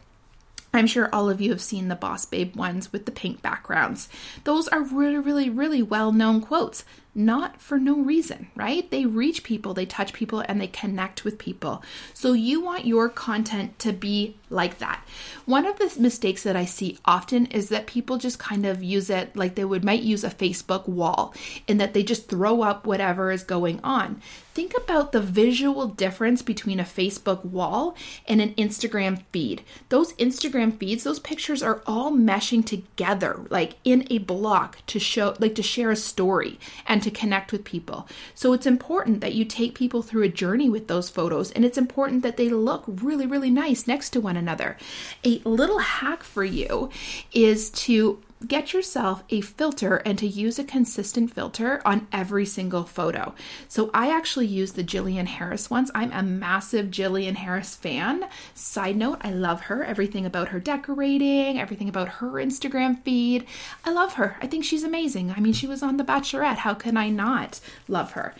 I'm 0.72 0.86
sure 0.86 1.08
all 1.12 1.30
of 1.30 1.40
you 1.40 1.50
have 1.50 1.62
seen 1.62 1.88
the 1.88 1.96
Boss 1.96 2.26
Babe 2.26 2.54
ones 2.54 2.92
with 2.92 3.06
the 3.06 3.10
pink 3.10 3.42
backgrounds. 3.42 4.08
Those 4.44 4.68
are 4.68 4.82
really, 4.82 5.18
really, 5.18 5.50
really 5.50 5.82
well 5.82 6.12
known 6.12 6.40
quotes. 6.40 6.84
Not 7.18 7.60
for 7.60 7.78
no 7.80 7.98
reason, 7.98 8.48
right? 8.54 8.88
They 8.90 9.04
reach 9.04 9.42
people, 9.42 9.74
they 9.74 9.86
touch 9.86 10.12
people, 10.12 10.44
and 10.46 10.60
they 10.60 10.68
connect 10.68 11.24
with 11.24 11.36
people. 11.36 11.82
So 12.14 12.32
you 12.32 12.60
want 12.60 12.86
your 12.86 13.08
content 13.08 13.78
to 13.80 13.92
be 13.92 14.36
like 14.50 14.78
that. 14.78 15.04
One 15.44 15.66
of 15.66 15.78
the 15.78 15.92
mistakes 16.00 16.42
that 16.42 16.56
I 16.56 16.64
see 16.64 16.98
often 17.04 17.46
is 17.46 17.68
that 17.68 17.86
people 17.86 18.18
just 18.18 18.38
kind 18.38 18.66
of 18.66 18.82
use 18.82 19.10
it 19.10 19.36
like 19.36 19.54
they 19.54 19.64
would 19.64 19.84
might 19.84 20.02
use 20.02 20.24
a 20.24 20.30
Facebook 20.30 20.88
wall 20.88 21.34
in 21.66 21.78
that 21.78 21.94
they 21.94 22.02
just 22.02 22.28
throw 22.28 22.62
up 22.62 22.86
whatever 22.86 23.30
is 23.30 23.44
going 23.44 23.80
on. 23.82 24.20
Think 24.58 24.74
about 24.76 25.12
the 25.12 25.20
visual 25.20 25.86
difference 25.86 26.42
between 26.42 26.80
a 26.80 26.84
Facebook 26.84 27.44
wall 27.44 27.96
and 28.26 28.40
an 28.40 28.54
Instagram 28.54 29.22
feed. 29.30 29.62
Those 29.88 30.14
Instagram 30.14 30.76
feeds, 30.76 31.04
those 31.04 31.20
pictures 31.20 31.62
are 31.62 31.80
all 31.86 32.10
meshing 32.10 32.66
together 32.66 33.40
like 33.50 33.76
in 33.84 34.04
a 34.10 34.18
block 34.18 34.78
to 34.88 34.98
show 34.98 35.36
like 35.38 35.54
to 35.54 35.62
share 35.62 35.92
a 35.92 35.96
story 35.96 36.58
and 36.88 37.04
to 37.04 37.10
connect 37.10 37.52
with 37.52 37.62
people. 37.62 38.08
So 38.34 38.52
it's 38.52 38.66
important 38.66 39.20
that 39.20 39.34
you 39.34 39.44
take 39.44 39.76
people 39.76 40.02
through 40.02 40.24
a 40.24 40.28
journey 40.28 40.68
with 40.68 40.88
those 40.88 41.08
photos 41.08 41.52
and 41.52 41.64
it's 41.64 41.78
important 41.78 42.24
that 42.24 42.36
they 42.36 42.48
look 42.48 42.82
really 42.88 43.26
really 43.26 43.50
nice 43.50 43.86
next 43.86 44.10
to 44.10 44.20
one 44.20 44.36
another. 44.38 44.78
A 45.24 45.40
little 45.44 45.78
hack 45.78 46.22
for 46.22 46.44
you 46.44 46.90
is 47.32 47.70
to 47.70 48.22
get 48.46 48.72
yourself 48.72 49.24
a 49.30 49.40
filter 49.40 49.96
and 49.96 50.16
to 50.18 50.26
use 50.26 50.58
a 50.58 50.64
consistent 50.64 51.32
filter 51.32 51.82
on 51.84 52.06
every 52.12 52.46
single 52.46 52.84
photo. 52.84 53.34
So 53.66 53.90
I 53.92 54.14
actually 54.14 54.46
use 54.46 54.72
the 54.72 54.84
Jillian 54.84 55.26
Harris 55.26 55.68
ones. 55.68 55.90
I'm 55.94 56.12
a 56.12 56.22
massive 56.22 56.86
Jillian 56.86 57.34
Harris 57.34 57.74
fan. 57.74 58.28
Side 58.54 58.96
note, 58.96 59.18
I 59.22 59.32
love 59.32 59.62
her. 59.62 59.84
Everything 59.84 60.24
about 60.24 60.48
her 60.48 60.60
decorating, 60.60 61.58
everything 61.58 61.88
about 61.88 62.08
her 62.08 62.32
Instagram 62.32 63.02
feed. 63.02 63.44
I 63.84 63.90
love 63.90 64.14
her. 64.14 64.36
I 64.40 64.46
think 64.46 64.64
she's 64.64 64.84
amazing. 64.84 65.32
I 65.36 65.40
mean, 65.40 65.52
she 65.52 65.66
was 65.66 65.82
on 65.82 65.96
The 65.96 66.04
Bachelorette. 66.04 66.58
How 66.58 66.74
can 66.74 66.96
I 66.96 67.08
not 67.08 67.60
love 67.88 68.12
her? 68.12 68.34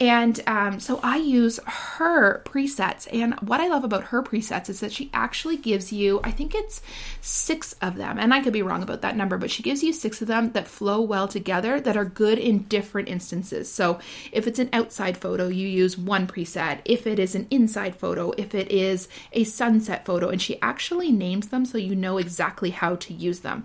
And 0.00 0.40
um, 0.46 0.78
so 0.78 1.00
I 1.02 1.16
use 1.16 1.58
her 1.66 2.42
presets. 2.44 3.08
And 3.12 3.34
what 3.40 3.60
I 3.60 3.66
love 3.66 3.82
about 3.82 4.04
her 4.04 4.22
presets 4.22 4.68
is 4.68 4.80
that 4.80 4.92
she 4.92 5.10
actually 5.12 5.56
gives 5.56 5.92
you, 5.92 6.20
I 6.22 6.30
think 6.30 6.54
it's 6.54 6.80
six 7.20 7.72
of 7.82 7.96
them. 7.96 8.18
And 8.18 8.32
I 8.32 8.40
could 8.40 8.52
be 8.52 8.62
wrong 8.62 8.82
about 8.82 9.02
that 9.02 9.16
number, 9.16 9.36
but 9.38 9.50
she 9.50 9.62
gives 9.62 9.82
you 9.82 9.92
six 9.92 10.22
of 10.22 10.28
them 10.28 10.52
that 10.52 10.68
flow 10.68 11.00
well 11.00 11.26
together 11.26 11.80
that 11.80 11.96
are 11.96 12.04
good 12.04 12.38
in 12.38 12.60
different 12.64 13.08
instances. 13.08 13.72
So 13.72 13.98
if 14.30 14.46
it's 14.46 14.60
an 14.60 14.70
outside 14.72 15.18
photo, 15.18 15.48
you 15.48 15.66
use 15.66 15.98
one 15.98 16.28
preset. 16.28 16.80
If 16.84 17.06
it 17.06 17.18
is 17.18 17.34
an 17.34 17.48
inside 17.50 17.96
photo, 17.96 18.32
if 18.38 18.54
it 18.54 18.70
is 18.70 19.08
a 19.32 19.42
sunset 19.42 20.04
photo, 20.04 20.28
and 20.28 20.40
she 20.40 20.60
actually 20.62 21.10
names 21.10 21.48
them 21.48 21.64
so 21.64 21.76
you 21.76 21.96
know 21.96 22.18
exactly 22.18 22.70
how 22.70 22.94
to 22.96 23.12
use 23.12 23.40
them. 23.40 23.64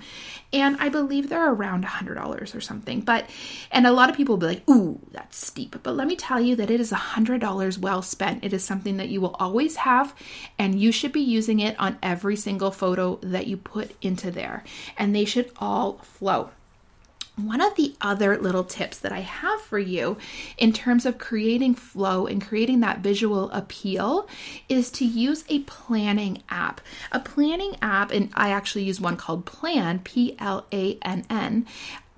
And 0.53 0.77
I 0.79 0.89
believe 0.89 1.29
they're 1.29 1.51
around 1.51 1.83
$100 1.83 2.55
or 2.55 2.62
something. 2.62 3.01
But, 3.01 3.29
and 3.72 3.88
a 3.88 3.91
lot 3.91 4.10
of 4.10 4.15
people 4.15 4.36
will 4.36 4.48
be 4.48 4.53
like, 4.55 4.69
ooh, 4.69 5.00
that's 5.12 5.45
steep. 5.45 5.75
But 5.81 5.95
let 5.95 6.07
me 6.07 6.15
tell 6.15 6.39
you 6.39 6.55
that 6.57 6.69
it 6.69 6.79
is 6.79 6.91
$100 6.91 7.77
well 7.79 8.01
spent. 8.03 8.43
It 8.43 8.53
is 8.53 8.63
something 8.63 8.98
that 8.98 9.10
you 9.10 9.19
will 9.19 9.36
always 9.39 9.77
have, 9.77 10.13
and 10.60 10.79
you 10.79 10.91
should 10.91 11.12
be 11.12 11.22
using 11.22 11.60
it 11.60 11.77
on 11.79 11.98
every 12.03 12.36
single 12.36 12.72
photo 12.72 13.19
that 13.24 13.48
you 13.48 13.57
put 13.57 13.95
into 14.01 14.29
there. 14.29 14.63
And 14.98 15.15
they 15.15 15.25
should 15.25 15.51
all 15.57 15.98
flow. 15.98 16.51
One 17.35 17.61
of 17.61 17.75
the 17.75 17.95
other 17.99 18.37
little 18.37 18.63
tips 18.63 18.99
that 18.99 19.11
I 19.11 19.21
have 19.21 19.59
for 19.61 19.79
you 19.79 20.17
in 20.59 20.71
terms 20.71 21.03
of 21.03 21.17
creating 21.17 21.73
flow 21.73 22.27
and 22.27 22.39
creating 22.39 22.81
that 22.81 22.99
visual 22.99 23.49
appeal 23.49 24.27
is 24.69 24.91
to 24.91 25.05
use 25.05 25.43
a 25.49 25.59
planning 25.59 26.43
app. 26.49 26.79
A 27.11 27.19
planning 27.19 27.75
app, 27.81 28.11
and 28.11 28.29
I 28.35 28.51
actually 28.51 28.83
use 28.83 29.01
one 29.01 29.17
called 29.17 29.45
Plann, 29.45 30.03
P 30.03 30.35
L 30.37 30.67
A 30.71 30.99
N 31.01 31.25
N. 31.27 31.65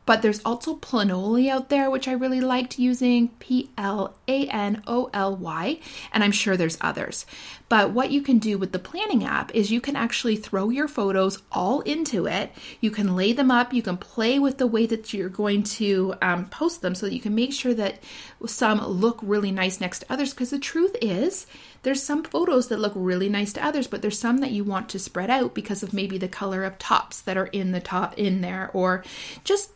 But 0.05 0.21
there's 0.21 0.41
also 0.45 0.75
Planoly 0.75 1.49
out 1.49 1.69
there, 1.69 1.89
which 1.89 2.07
I 2.07 2.13
really 2.13 2.41
liked 2.41 2.77
using 2.77 3.29
P 3.39 3.71
L 3.77 4.15
A 4.27 4.47
N 4.47 4.83
O 4.85 5.09
L 5.13 5.35
Y, 5.35 5.79
and 6.13 6.23
I'm 6.23 6.31
sure 6.31 6.55
there's 6.55 6.77
others. 6.81 7.25
But 7.69 7.91
what 7.91 8.11
you 8.11 8.21
can 8.21 8.37
do 8.37 8.59
with 8.59 8.71
the 8.71 8.79
planning 8.79 9.23
app 9.23 9.53
is 9.55 9.71
you 9.71 9.81
can 9.81 9.95
actually 9.95 10.35
throw 10.35 10.69
your 10.69 10.87
photos 10.87 11.41
all 11.51 11.81
into 11.81 12.27
it. 12.27 12.51
You 12.79 12.91
can 12.91 13.15
lay 13.15 13.33
them 13.33 13.49
up, 13.49 13.73
you 13.73 13.81
can 13.81 13.97
play 13.97 14.37
with 14.37 14.59
the 14.59 14.67
way 14.67 14.85
that 14.85 15.11
you're 15.13 15.29
going 15.29 15.63
to 15.63 16.13
um, 16.21 16.45
post 16.49 16.83
them 16.83 16.93
so 16.93 17.07
that 17.07 17.15
you 17.15 17.21
can 17.21 17.33
make 17.33 17.53
sure 17.53 17.73
that 17.73 17.99
some 18.45 18.85
look 18.85 19.17
really 19.23 19.51
nice 19.51 19.81
next 19.81 19.99
to 19.99 20.13
others. 20.13 20.33
Because 20.33 20.51
the 20.51 20.59
truth 20.59 20.95
is, 21.01 21.47
there's 21.81 22.03
some 22.03 22.23
photos 22.23 22.67
that 22.67 22.79
look 22.79 22.93
really 22.95 23.29
nice 23.29 23.53
to 23.53 23.65
others, 23.65 23.87
but 23.87 24.03
there's 24.03 24.19
some 24.19 24.37
that 24.37 24.51
you 24.51 24.63
want 24.63 24.89
to 24.89 24.99
spread 24.99 25.31
out 25.31 25.55
because 25.55 25.81
of 25.81 25.93
maybe 25.93 26.19
the 26.19 26.27
color 26.27 26.63
of 26.63 26.77
tops 26.77 27.21
that 27.21 27.37
are 27.37 27.47
in 27.47 27.71
the 27.71 27.81
top 27.81 28.15
in 28.17 28.41
there, 28.41 28.69
or 28.73 29.03
just 29.43 29.71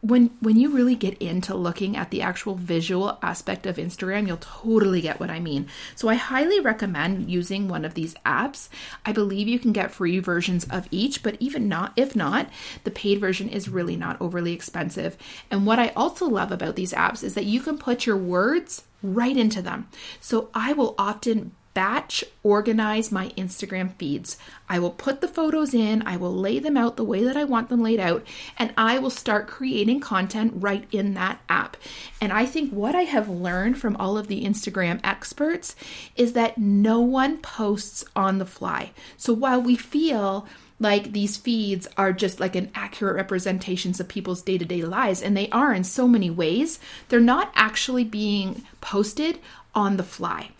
when 0.00 0.30
when 0.40 0.56
you 0.56 0.68
really 0.68 0.94
get 0.94 1.18
into 1.18 1.56
looking 1.56 1.96
at 1.96 2.10
the 2.10 2.22
actual 2.22 2.54
visual 2.54 3.18
aspect 3.20 3.66
of 3.66 3.76
Instagram, 3.76 4.26
you'll 4.26 4.36
totally 4.36 5.00
get 5.00 5.18
what 5.18 5.30
I 5.30 5.40
mean. 5.40 5.66
So 5.96 6.08
I 6.08 6.14
highly 6.14 6.60
recommend 6.60 7.28
using 7.30 7.66
one 7.66 7.84
of 7.84 7.94
these 7.94 8.14
apps. 8.24 8.68
I 9.04 9.12
believe 9.12 9.48
you 9.48 9.58
can 9.58 9.72
get 9.72 9.90
free 9.90 10.20
versions 10.20 10.64
of 10.70 10.86
each, 10.92 11.22
but 11.22 11.36
even 11.40 11.68
not 11.68 11.92
if 11.96 12.14
not, 12.14 12.48
the 12.84 12.92
paid 12.92 13.20
version 13.20 13.48
is 13.48 13.68
really 13.68 13.96
not 13.96 14.20
overly 14.20 14.52
expensive. 14.52 15.16
And 15.50 15.66
what 15.66 15.80
I 15.80 15.88
also 15.96 16.26
love 16.26 16.52
about 16.52 16.76
these 16.76 16.92
apps 16.92 17.24
is 17.24 17.34
that 17.34 17.46
you 17.46 17.60
can 17.60 17.76
put 17.76 18.06
your 18.06 18.16
words 18.16 18.84
right 19.02 19.36
into 19.36 19.62
them. 19.62 19.88
So 20.20 20.48
I 20.54 20.72
will 20.74 20.94
often 20.96 21.52
batch 21.78 22.24
organize 22.42 23.12
my 23.12 23.28
Instagram 23.36 23.92
feeds. 23.98 24.36
I 24.68 24.80
will 24.80 24.90
put 24.90 25.20
the 25.20 25.28
photos 25.28 25.72
in, 25.72 26.02
I 26.04 26.16
will 26.16 26.34
lay 26.34 26.58
them 26.58 26.76
out 26.76 26.96
the 26.96 27.04
way 27.04 27.22
that 27.22 27.36
I 27.36 27.44
want 27.44 27.68
them 27.68 27.84
laid 27.84 28.00
out, 28.00 28.26
and 28.58 28.74
I 28.76 28.98
will 28.98 29.10
start 29.10 29.46
creating 29.46 30.00
content 30.00 30.54
right 30.56 30.84
in 30.90 31.14
that 31.14 31.40
app. 31.48 31.76
And 32.20 32.32
I 32.32 32.46
think 32.46 32.72
what 32.72 32.96
I 32.96 33.02
have 33.02 33.28
learned 33.28 33.78
from 33.78 33.94
all 33.94 34.18
of 34.18 34.26
the 34.26 34.44
Instagram 34.44 34.98
experts 35.04 35.76
is 36.16 36.32
that 36.32 36.58
no 36.58 36.98
one 36.98 37.38
posts 37.38 38.04
on 38.16 38.38
the 38.38 38.44
fly. 38.44 38.90
So 39.16 39.32
while 39.32 39.62
we 39.62 39.76
feel 39.76 40.48
like 40.80 41.12
these 41.12 41.36
feeds 41.36 41.86
are 41.96 42.12
just 42.12 42.40
like 42.40 42.56
an 42.56 42.72
accurate 42.74 43.14
representations 43.14 44.00
of 44.00 44.08
people's 44.08 44.42
day-to-day 44.42 44.82
lives 44.82 45.22
and 45.22 45.36
they 45.36 45.48
are 45.50 45.72
in 45.72 45.84
so 45.84 46.08
many 46.08 46.30
ways 46.30 46.80
they're 47.08 47.20
not 47.20 47.52
actually 47.54 48.04
being 48.04 48.64
posted 48.80 49.38
on 49.74 49.96
the 49.96 50.02
fly 50.02 50.50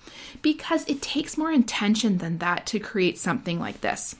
because 0.42 0.88
it 0.88 1.02
takes 1.02 1.38
more 1.38 1.52
intention 1.52 2.18
than 2.18 2.38
that 2.38 2.66
to 2.66 2.78
create 2.78 3.18
something 3.18 3.58
like 3.58 3.80
this. 3.80 4.16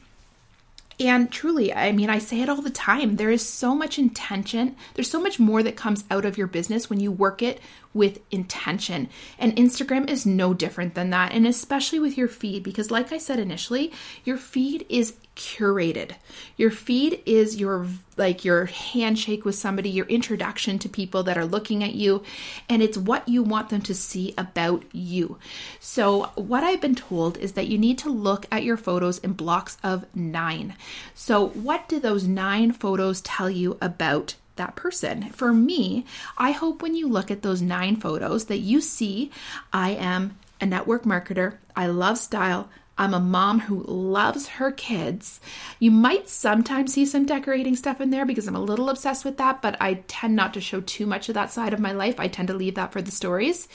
And 1.00 1.30
truly, 1.30 1.72
I 1.72 1.92
mean, 1.92 2.10
I 2.10 2.18
say 2.18 2.40
it 2.40 2.48
all 2.48 2.60
the 2.60 2.70
time. 2.70 3.16
There 3.16 3.30
is 3.30 3.48
so 3.48 3.74
much 3.74 3.98
intention. 4.00 4.74
There's 4.94 5.10
so 5.10 5.20
much 5.20 5.38
more 5.38 5.62
that 5.62 5.76
comes 5.76 6.02
out 6.10 6.24
of 6.24 6.36
your 6.36 6.48
business 6.48 6.90
when 6.90 6.98
you 6.98 7.12
work 7.12 7.40
it 7.40 7.60
with 7.94 8.20
intention. 8.30 9.08
And 9.38 9.56
Instagram 9.56 10.08
is 10.08 10.26
no 10.26 10.54
different 10.54 10.94
than 10.94 11.10
that. 11.10 11.32
And 11.32 11.46
especially 11.46 11.98
with 11.98 12.16
your 12.16 12.28
feed, 12.28 12.62
because 12.62 12.90
like 12.90 13.12
I 13.12 13.18
said 13.18 13.38
initially, 13.38 13.92
your 14.24 14.36
feed 14.36 14.86
is 14.88 15.14
curated. 15.38 16.12
Your 16.56 16.70
feed 16.70 17.22
is 17.24 17.56
your 17.56 17.86
like 18.16 18.44
your 18.44 18.66
handshake 18.66 19.44
with 19.44 19.54
somebody, 19.54 19.88
your 19.88 20.06
introduction 20.06 20.78
to 20.80 20.88
people 20.88 21.22
that 21.22 21.38
are 21.38 21.46
looking 21.46 21.84
at 21.84 21.94
you, 21.94 22.24
and 22.68 22.82
it's 22.82 22.98
what 22.98 23.28
you 23.28 23.44
want 23.44 23.68
them 23.68 23.80
to 23.82 23.94
see 23.94 24.34
about 24.36 24.84
you. 24.92 25.38
So, 25.78 26.24
what 26.34 26.64
I've 26.64 26.80
been 26.80 26.96
told 26.96 27.38
is 27.38 27.52
that 27.52 27.68
you 27.68 27.78
need 27.78 27.98
to 27.98 28.10
look 28.10 28.46
at 28.50 28.64
your 28.64 28.76
photos 28.76 29.18
in 29.18 29.32
blocks 29.34 29.78
of 29.84 30.04
9. 30.14 30.74
So, 31.14 31.48
what 31.50 31.88
do 31.88 32.00
those 32.00 32.26
9 32.26 32.72
photos 32.72 33.20
tell 33.20 33.48
you 33.48 33.78
about 33.80 34.34
that 34.58 34.76
person. 34.76 35.30
For 35.30 35.52
me, 35.52 36.04
I 36.36 36.52
hope 36.52 36.82
when 36.82 36.94
you 36.94 37.08
look 37.08 37.30
at 37.30 37.42
those 37.42 37.62
nine 37.62 37.96
photos 37.96 38.44
that 38.46 38.58
you 38.58 38.80
see 38.80 39.30
I 39.72 39.90
am 39.90 40.38
a 40.60 40.66
network 40.66 41.04
marketer, 41.04 41.56
I 41.74 41.86
love 41.86 42.18
style, 42.18 42.68
I'm 42.98 43.14
a 43.14 43.20
mom 43.20 43.60
who 43.60 43.84
loves 43.84 44.48
her 44.48 44.72
kids. 44.72 45.40
You 45.78 45.90
might 45.90 46.28
sometimes 46.28 46.92
see 46.92 47.06
some 47.06 47.26
decorating 47.26 47.76
stuff 47.76 48.00
in 48.00 48.10
there 48.10 48.26
because 48.26 48.48
I'm 48.48 48.56
a 48.56 48.60
little 48.60 48.90
obsessed 48.90 49.24
with 49.24 49.38
that, 49.38 49.62
but 49.62 49.76
I 49.80 50.02
tend 50.08 50.34
not 50.34 50.54
to 50.54 50.60
show 50.60 50.80
too 50.80 51.06
much 51.06 51.28
of 51.28 51.34
that 51.36 51.52
side 51.52 51.72
of 51.72 51.80
my 51.80 51.92
life. 51.92 52.18
I 52.18 52.28
tend 52.28 52.48
to 52.48 52.54
leave 52.54 52.74
that 52.74 52.92
for 52.92 53.00
the 53.00 53.10
stories. 53.10 53.68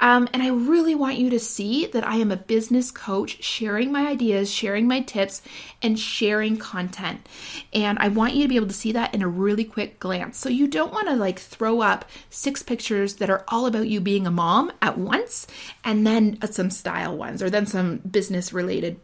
Um, 0.00 0.28
and 0.32 0.42
I 0.42 0.48
really 0.48 0.94
want 0.94 1.18
you 1.18 1.30
to 1.30 1.38
see 1.38 1.86
that 1.86 2.06
I 2.06 2.16
am 2.16 2.32
a 2.32 2.36
business 2.36 2.90
coach 2.90 3.42
sharing 3.42 3.92
my 3.92 4.08
ideas, 4.08 4.52
sharing 4.52 4.88
my 4.88 5.00
tips, 5.00 5.42
and 5.80 5.98
sharing 5.98 6.56
content. 6.56 7.28
And 7.72 7.98
I 8.00 8.08
want 8.08 8.34
you 8.34 8.42
to 8.42 8.48
be 8.48 8.56
able 8.56 8.66
to 8.66 8.72
see 8.72 8.92
that 8.92 9.14
in 9.14 9.22
a 9.22 9.28
really 9.28 9.64
quick 9.64 10.00
glance. 10.00 10.38
So 10.38 10.48
you 10.48 10.66
don't 10.66 10.92
want 10.92 11.08
to 11.08 11.14
like 11.14 11.38
throw 11.38 11.82
up 11.82 12.04
six 12.30 12.62
pictures 12.62 13.14
that 13.16 13.30
are 13.30 13.44
all 13.48 13.66
about 13.66 13.88
you 13.88 14.00
being 14.00 14.26
a 14.26 14.30
mom 14.30 14.72
at 14.80 14.98
once 14.98 15.46
and 15.84 16.06
then 16.06 16.38
some 16.50 16.70
style 16.70 17.16
ones 17.16 17.42
or 17.42 17.50
then 17.50 17.66
some 17.66 17.98
business 17.98 18.52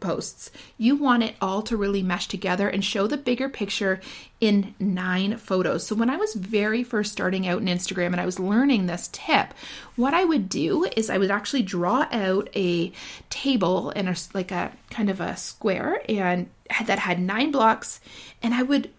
posts. 0.01 0.51
You 0.77 0.97
want 0.97 1.23
it 1.23 1.35
all 1.41 1.63
to 1.63 1.77
really 1.77 2.03
mesh 2.03 2.29
together 2.29 2.69
and 2.69 2.85
show 2.85 3.07
the 3.07 3.17
bigger 3.17 3.49
picture 3.49 4.01
in 4.41 4.75
nine 4.79 5.37
photos. 5.37 5.87
So 5.87 5.95
when 5.95 6.11
I 6.11 6.17
was 6.17 6.35
very 6.35 6.85
first 6.85 7.13
starting 7.13 7.47
out 7.47 7.61
in 7.61 7.67
Instagram 7.67 8.09
and 8.09 8.21
I 8.21 8.27
was 8.27 8.39
learning 8.39 8.87
this 8.87 9.09
tip, 9.13 9.53
what 9.97 10.15
I 10.15 10.25
would 10.25 10.49
do 10.49 10.85
is 10.97 11.11
I 11.11 11.19
would 11.19 11.31
actually 11.31 11.63
draw 11.63 12.07
out 12.11 12.49
a 12.55 12.93
table 13.31 13.91
and 13.97 14.09
a 14.09 14.17
like 14.35 14.53
a 14.53 14.73
kind 14.91 15.11
of 15.11 15.21
a 15.21 15.37
square 15.37 16.03
and 16.09 16.49
that 16.87 16.99
had 16.99 17.19
nine 17.19 17.51
blocks 17.51 18.01
and 18.43 18.55
I 18.55 18.63
would 18.63 18.91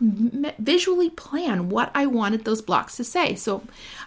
visually 0.00 1.10
plan 1.10 1.68
what 1.68 1.90
I 1.94 2.06
wanted 2.06 2.44
those 2.44 2.62
blocks 2.62 2.96
to 2.96 3.04
say. 3.04 3.34
So 3.34 3.62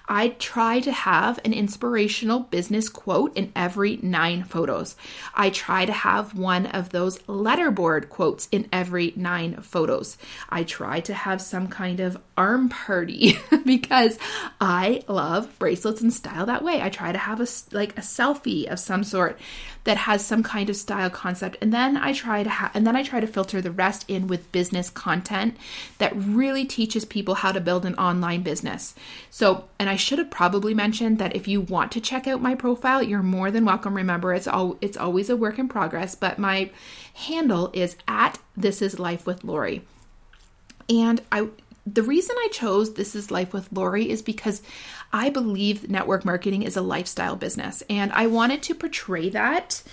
I 0.07 0.29
try 0.29 0.79
to 0.81 0.91
have 0.91 1.39
an 1.43 1.53
inspirational 1.53 2.41
business 2.41 2.89
quote 2.89 3.35
in 3.35 3.51
every 3.55 3.97
nine 4.01 4.43
photos. 4.43 4.95
I 5.33 5.49
try 5.49 5.85
to 5.85 5.91
have 5.91 6.37
one 6.37 6.67
of 6.67 6.89
those 6.89 7.19
letterboard 7.23 8.09
quotes 8.09 8.47
in 8.51 8.69
every 8.71 9.13
nine 9.15 9.61
photos. 9.61 10.17
I 10.49 10.63
try 10.63 10.99
to 11.01 11.13
have 11.13 11.41
some 11.41 11.67
kind 11.67 11.99
of 11.99 12.17
arm 12.37 12.69
party 12.69 13.37
because 13.65 14.17
I 14.61 15.03
love 15.07 15.57
bracelets 15.59 16.01
and 16.01 16.13
style 16.13 16.45
that 16.45 16.63
way. 16.63 16.81
I 16.81 16.89
try 16.89 17.11
to 17.11 17.17
have 17.17 17.39
a 17.41 17.47
like 17.71 17.97
a 17.97 18.01
selfie 18.01 18.67
of 18.67 18.79
some 18.79 19.03
sort 19.03 19.39
that 19.85 19.97
has 19.97 20.25
some 20.25 20.43
kind 20.43 20.69
of 20.69 20.75
style 20.75 21.09
concept 21.09 21.57
and 21.61 21.73
then 21.73 21.95
I 21.95 22.11
try 22.11 22.43
to 22.43 22.49
have 22.49 22.71
and 22.75 22.85
then 22.85 22.95
I 22.95 23.03
try 23.03 23.19
to 23.19 23.27
filter 23.27 23.61
the 23.61 23.71
rest 23.71 24.03
in 24.07 24.27
with 24.27 24.51
business 24.51 24.89
content 24.89 25.55
that 25.99 26.13
really 26.15 26.65
teaches 26.65 27.05
people 27.05 27.35
how 27.35 27.51
to 27.51 27.61
build 27.61 27.85
an 27.85 27.95
online 27.95 28.41
business. 28.41 28.95
So, 29.29 29.65
and 29.79 29.89
I 29.89 29.95
should 29.95 30.19
have 30.19 30.29
probably 30.29 30.73
mentioned 30.73 31.19
that 31.19 31.35
if 31.35 31.47
you 31.47 31.61
want 31.61 31.91
to 31.93 32.01
check 32.01 32.27
out 32.27 32.41
my 32.41 32.55
profile, 32.55 33.01
you're 33.01 33.23
more 33.23 33.51
than 33.51 33.65
welcome. 33.65 33.95
Remember, 33.95 34.33
it's 34.33 34.47
all 34.47 34.77
it's 34.81 34.97
always 34.97 35.29
a 35.29 35.37
work 35.37 35.57
in 35.59 35.67
progress, 35.69 36.15
but 36.15 36.39
my 36.39 36.71
handle 37.13 37.69
is 37.73 37.95
at 38.07 38.39
this 38.57 38.81
is 38.81 38.99
life 38.99 39.25
with 39.25 39.43
Lori. 39.43 39.83
And 40.89 41.21
I 41.31 41.49
the 41.85 42.03
reason 42.03 42.35
I 42.37 42.47
chose 42.51 42.93
This 42.93 43.15
is 43.15 43.29
Life 43.29 43.53
with 43.53 43.71
Lori 43.71 44.09
is 44.09 44.23
because 44.23 44.63
I 45.13 45.29
believe 45.29 45.89
network 45.89 46.25
marketing 46.25 46.63
is 46.63 46.75
a 46.75 46.81
lifestyle 46.81 47.35
business 47.35 47.83
and 47.89 48.11
I 48.11 48.25
wanted 48.27 48.63
to 48.63 48.75
portray 48.75 49.29
that 49.29 49.83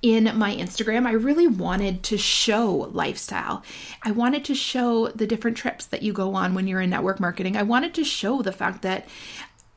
in 0.00 0.38
my 0.38 0.54
Instagram. 0.54 1.06
I 1.06 1.12
really 1.12 1.46
wanted 1.46 2.02
to 2.04 2.16
show 2.16 2.88
lifestyle. 2.92 3.64
I 4.02 4.12
wanted 4.12 4.44
to 4.46 4.54
show 4.54 5.08
the 5.08 5.26
different 5.26 5.56
trips 5.56 5.86
that 5.86 6.02
you 6.02 6.12
go 6.12 6.34
on 6.34 6.54
when 6.54 6.66
you're 6.66 6.80
in 6.80 6.90
network 6.90 7.20
marketing. 7.20 7.56
I 7.56 7.64
wanted 7.64 7.94
to 7.94 8.04
show 8.04 8.42
the 8.42 8.52
fact 8.52 8.82
that 8.82 9.06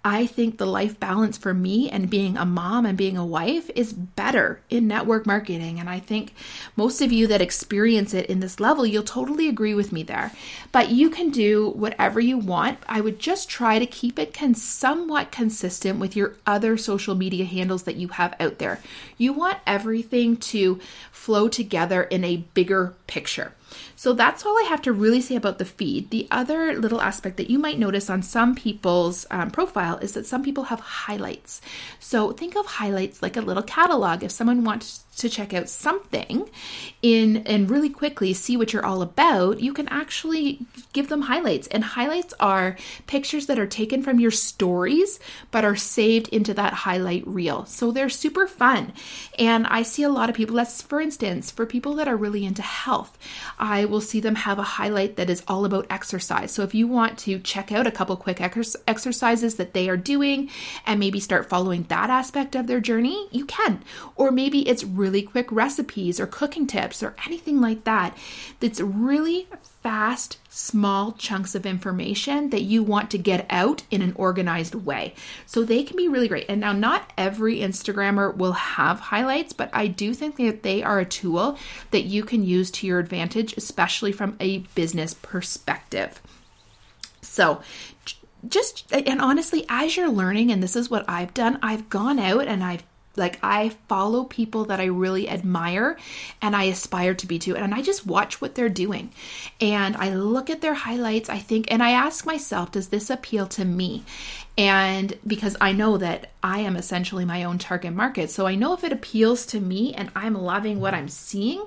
I 0.05 0.25
think 0.25 0.57
the 0.57 0.65
life 0.65 0.99
balance 0.99 1.37
for 1.37 1.53
me 1.53 1.89
and 1.89 2.09
being 2.09 2.35
a 2.35 2.45
mom 2.45 2.85
and 2.85 2.97
being 2.97 3.15
a 3.15 3.25
wife 3.25 3.69
is 3.73 3.93
better 3.93 4.59
in 4.69 4.85
network 4.85 5.25
marketing. 5.25 5.79
And 5.79 5.89
I 5.89 5.99
think 5.99 6.33
most 6.75 7.01
of 7.01 7.13
you 7.13 7.25
that 7.27 7.41
experience 7.41 8.13
it 8.13 8.25
in 8.25 8.41
this 8.41 8.59
level, 8.59 8.85
you'll 8.85 9.03
totally 9.03 9.47
agree 9.47 9.73
with 9.73 9.93
me 9.93 10.03
there. 10.03 10.33
But 10.73 10.89
you 10.89 11.09
can 11.09 11.29
do 11.29 11.69
whatever 11.69 12.19
you 12.19 12.37
want. 12.37 12.79
I 12.85 12.99
would 12.99 13.17
just 13.17 13.47
try 13.47 13.79
to 13.79 13.85
keep 13.85 14.19
it 14.19 14.33
con- 14.33 14.55
somewhat 14.55 15.31
consistent 15.31 15.99
with 15.99 16.17
your 16.17 16.35
other 16.45 16.75
social 16.75 17.15
media 17.15 17.45
handles 17.45 17.83
that 17.83 17.95
you 17.95 18.09
have 18.09 18.35
out 18.41 18.57
there. 18.57 18.81
You 19.17 19.31
want 19.31 19.59
everything 19.65 20.35
to 20.37 20.81
flow 21.13 21.47
together 21.47 22.03
in 22.03 22.25
a 22.25 22.43
bigger 22.53 22.93
picture. 23.07 23.53
So 24.03 24.11
that's 24.11 24.45
all 24.45 24.57
I 24.57 24.65
have 24.67 24.81
to 24.81 24.91
really 24.91 25.21
say 25.21 25.37
about 25.37 25.59
the 25.59 25.63
feed. 25.63 26.09
The 26.09 26.27
other 26.29 26.77
little 26.77 26.99
aspect 26.99 27.37
that 27.37 27.49
you 27.49 27.57
might 27.57 27.79
notice 27.79 28.09
on 28.09 28.21
some 28.21 28.53
people's 28.53 29.25
um, 29.31 29.49
profile 29.49 29.95
is 29.99 30.11
that 30.11 30.25
some 30.25 30.43
people 30.43 30.65
have 30.65 30.81
highlights. 30.81 31.61
So 32.01 32.33
think 32.33 32.57
of 32.57 32.65
highlights 32.65 33.21
like 33.21 33.37
a 33.37 33.41
little 33.41 33.63
catalog. 33.63 34.21
If 34.21 34.31
someone 34.31 34.65
wants 34.65 35.02
to 35.17 35.29
check 35.29 35.53
out 35.53 35.69
something 35.69 36.49
in 37.01 37.37
and 37.45 37.69
really 37.69 37.89
quickly 37.89 38.33
see 38.33 38.57
what 38.57 38.73
you're 38.73 38.85
all 38.85 39.01
about, 39.01 39.59
you 39.59 39.73
can 39.73 39.87
actually 39.89 40.65
give 40.93 41.09
them 41.09 41.23
highlights. 41.23 41.67
And 41.67 41.83
highlights 41.83 42.33
are 42.39 42.77
pictures 43.07 43.45
that 43.47 43.59
are 43.59 43.67
taken 43.67 44.01
from 44.01 44.19
your 44.19 44.31
stories 44.31 45.19
but 45.51 45.65
are 45.65 45.75
saved 45.75 46.29
into 46.29 46.53
that 46.53 46.73
highlight 46.73 47.27
reel. 47.27 47.65
So 47.65 47.91
they're 47.91 48.09
super 48.09 48.47
fun. 48.47 48.93
And 49.37 49.67
I 49.67 49.83
see 49.83 50.03
a 50.03 50.09
lot 50.09 50.29
of 50.29 50.35
people 50.35 50.55
that's 50.55 50.81
for 50.81 51.01
instance, 51.01 51.51
for 51.51 51.65
people 51.65 51.95
that 51.95 52.07
are 52.07 52.17
really 52.17 52.45
into 52.45 52.61
health, 52.61 53.17
I 53.59 53.85
will 53.85 54.01
see 54.01 54.19
them 54.19 54.35
have 54.35 54.59
a 54.59 54.63
highlight 54.63 55.15
that 55.17 55.29
is 55.29 55.43
all 55.47 55.65
about 55.65 55.87
exercise. 55.89 56.51
So 56.51 56.63
if 56.63 56.73
you 56.73 56.87
want 56.87 57.17
to 57.19 57.39
check 57.39 57.71
out 57.71 57.87
a 57.87 57.91
couple 57.91 58.15
quick 58.17 58.41
ex- 58.41 58.75
exercises 58.87 59.55
that 59.55 59.73
they 59.73 59.89
are 59.89 59.97
doing 59.97 60.49
and 60.85 60.99
maybe 60.99 61.19
start 61.19 61.49
following 61.49 61.83
that 61.83 62.09
aspect 62.09 62.55
of 62.55 62.67
their 62.67 62.79
journey, 62.79 63.27
you 63.31 63.45
can. 63.45 63.83
Or 64.15 64.31
maybe 64.31 64.67
it's 64.67 64.83
really 64.83 65.02
really 65.03 65.21
quick 65.21 65.51
recipes 65.51 66.19
or 66.19 66.25
cooking 66.25 66.65
tips 66.65 67.03
or 67.03 67.13
anything 67.25 67.59
like 67.59 67.83
that 67.83 68.17
that's 68.61 68.79
really 68.79 69.47
fast, 69.83 70.37
small 70.49 71.11
chunks 71.11 71.55
of 71.55 71.65
information 71.65 72.49
that 72.51 72.61
you 72.61 72.81
want 72.81 73.11
to 73.11 73.17
get 73.17 73.45
out 73.49 73.83
in 73.91 74.01
an 74.01 74.13
organized 74.15 74.73
way. 74.73 75.13
So 75.45 75.63
they 75.63 75.83
can 75.83 75.97
be 75.97 76.07
really 76.07 76.29
great. 76.29 76.45
And 76.47 76.61
now, 76.61 76.71
not 76.71 77.11
every 77.17 77.57
Instagrammer 77.57 78.35
will 78.35 78.53
have 78.53 78.99
highlights, 79.01 79.51
but 79.51 79.69
I 79.73 79.87
do 79.87 80.13
think 80.13 80.37
that 80.37 80.63
they 80.63 80.81
are 80.81 80.99
a 80.99 81.05
tool 81.05 81.57
that 81.91 82.03
you 82.03 82.23
can 82.23 82.45
use 82.45 82.71
to 82.71 82.87
your 82.87 82.99
advantage, 82.99 83.57
especially 83.57 84.13
from 84.13 84.37
a 84.39 84.59
business 84.73 85.13
perspective. 85.13 86.21
So, 87.21 87.61
just 88.47 88.91
and 88.93 89.21
honestly, 89.21 89.65
as 89.67 89.97
you're 89.97 90.09
learning, 90.09 90.51
and 90.51 90.63
this 90.63 90.75
is 90.75 90.89
what 90.89 91.05
I've 91.09 91.33
done, 91.33 91.59
I've 91.61 91.89
gone 91.89 92.19
out 92.19 92.47
and 92.47 92.63
I've 92.63 92.83
like 93.15 93.37
I 93.43 93.69
follow 93.87 94.23
people 94.23 94.65
that 94.65 94.79
I 94.79 94.85
really 94.85 95.29
admire 95.29 95.97
and 96.41 96.55
I 96.55 96.63
aspire 96.63 97.13
to 97.15 97.27
be 97.27 97.39
to 97.39 97.55
and 97.55 97.73
I 97.73 97.81
just 97.81 98.05
watch 98.05 98.41
what 98.41 98.55
they're 98.55 98.69
doing. 98.69 99.11
And 99.61 99.95
I 99.95 100.13
look 100.13 100.49
at 100.49 100.61
their 100.61 100.73
highlights, 100.73 101.29
I 101.29 101.39
think 101.39 101.71
and 101.71 101.83
I 101.83 101.91
ask 101.91 102.25
myself, 102.25 102.71
does 102.71 102.89
this 102.89 103.09
appeal 103.09 103.47
to 103.47 103.65
me? 103.65 104.03
And 104.57 105.17
because 105.25 105.57
I 105.59 105.71
know 105.71 105.97
that 105.97 106.31
I 106.43 106.59
am 106.59 106.75
essentially 106.75 107.25
my 107.25 107.43
own 107.43 107.57
target 107.57 107.93
market. 107.93 108.29
So 108.29 108.45
I 108.45 108.55
know 108.55 108.73
if 108.73 108.83
it 108.83 108.91
appeals 108.91 109.45
to 109.47 109.59
me 109.59 109.93
and 109.93 110.11
I'm 110.15 110.35
loving 110.35 110.79
what 110.79 110.93
I'm 110.93 111.09
seeing, 111.09 111.65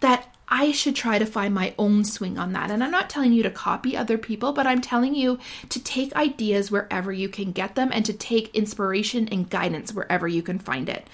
that 0.00 0.31
I 0.54 0.70
should 0.70 0.94
try 0.94 1.18
to 1.18 1.24
find 1.24 1.54
my 1.54 1.74
own 1.78 2.04
swing 2.04 2.36
on 2.36 2.52
that. 2.52 2.70
And 2.70 2.84
I'm 2.84 2.90
not 2.90 3.08
telling 3.08 3.32
you 3.32 3.42
to 3.42 3.50
copy 3.50 3.96
other 3.96 4.18
people, 4.18 4.52
but 4.52 4.66
I'm 4.66 4.82
telling 4.82 5.14
you 5.14 5.38
to 5.70 5.82
take 5.82 6.14
ideas 6.14 6.70
wherever 6.70 7.10
you 7.10 7.30
can 7.30 7.52
get 7.52 7.74
them 7.74 7.88
and 7.90 8.04
to 8.04 8.12
take 8.12 8.54
inspiration 8.54 9.28
and 9.28 9.48
guidance 9.48 9.94
wherever 9.94 10.28
you 10.28 10.42
can 10.42 10.58
find 10.58 10.90
it. 10.90 11.06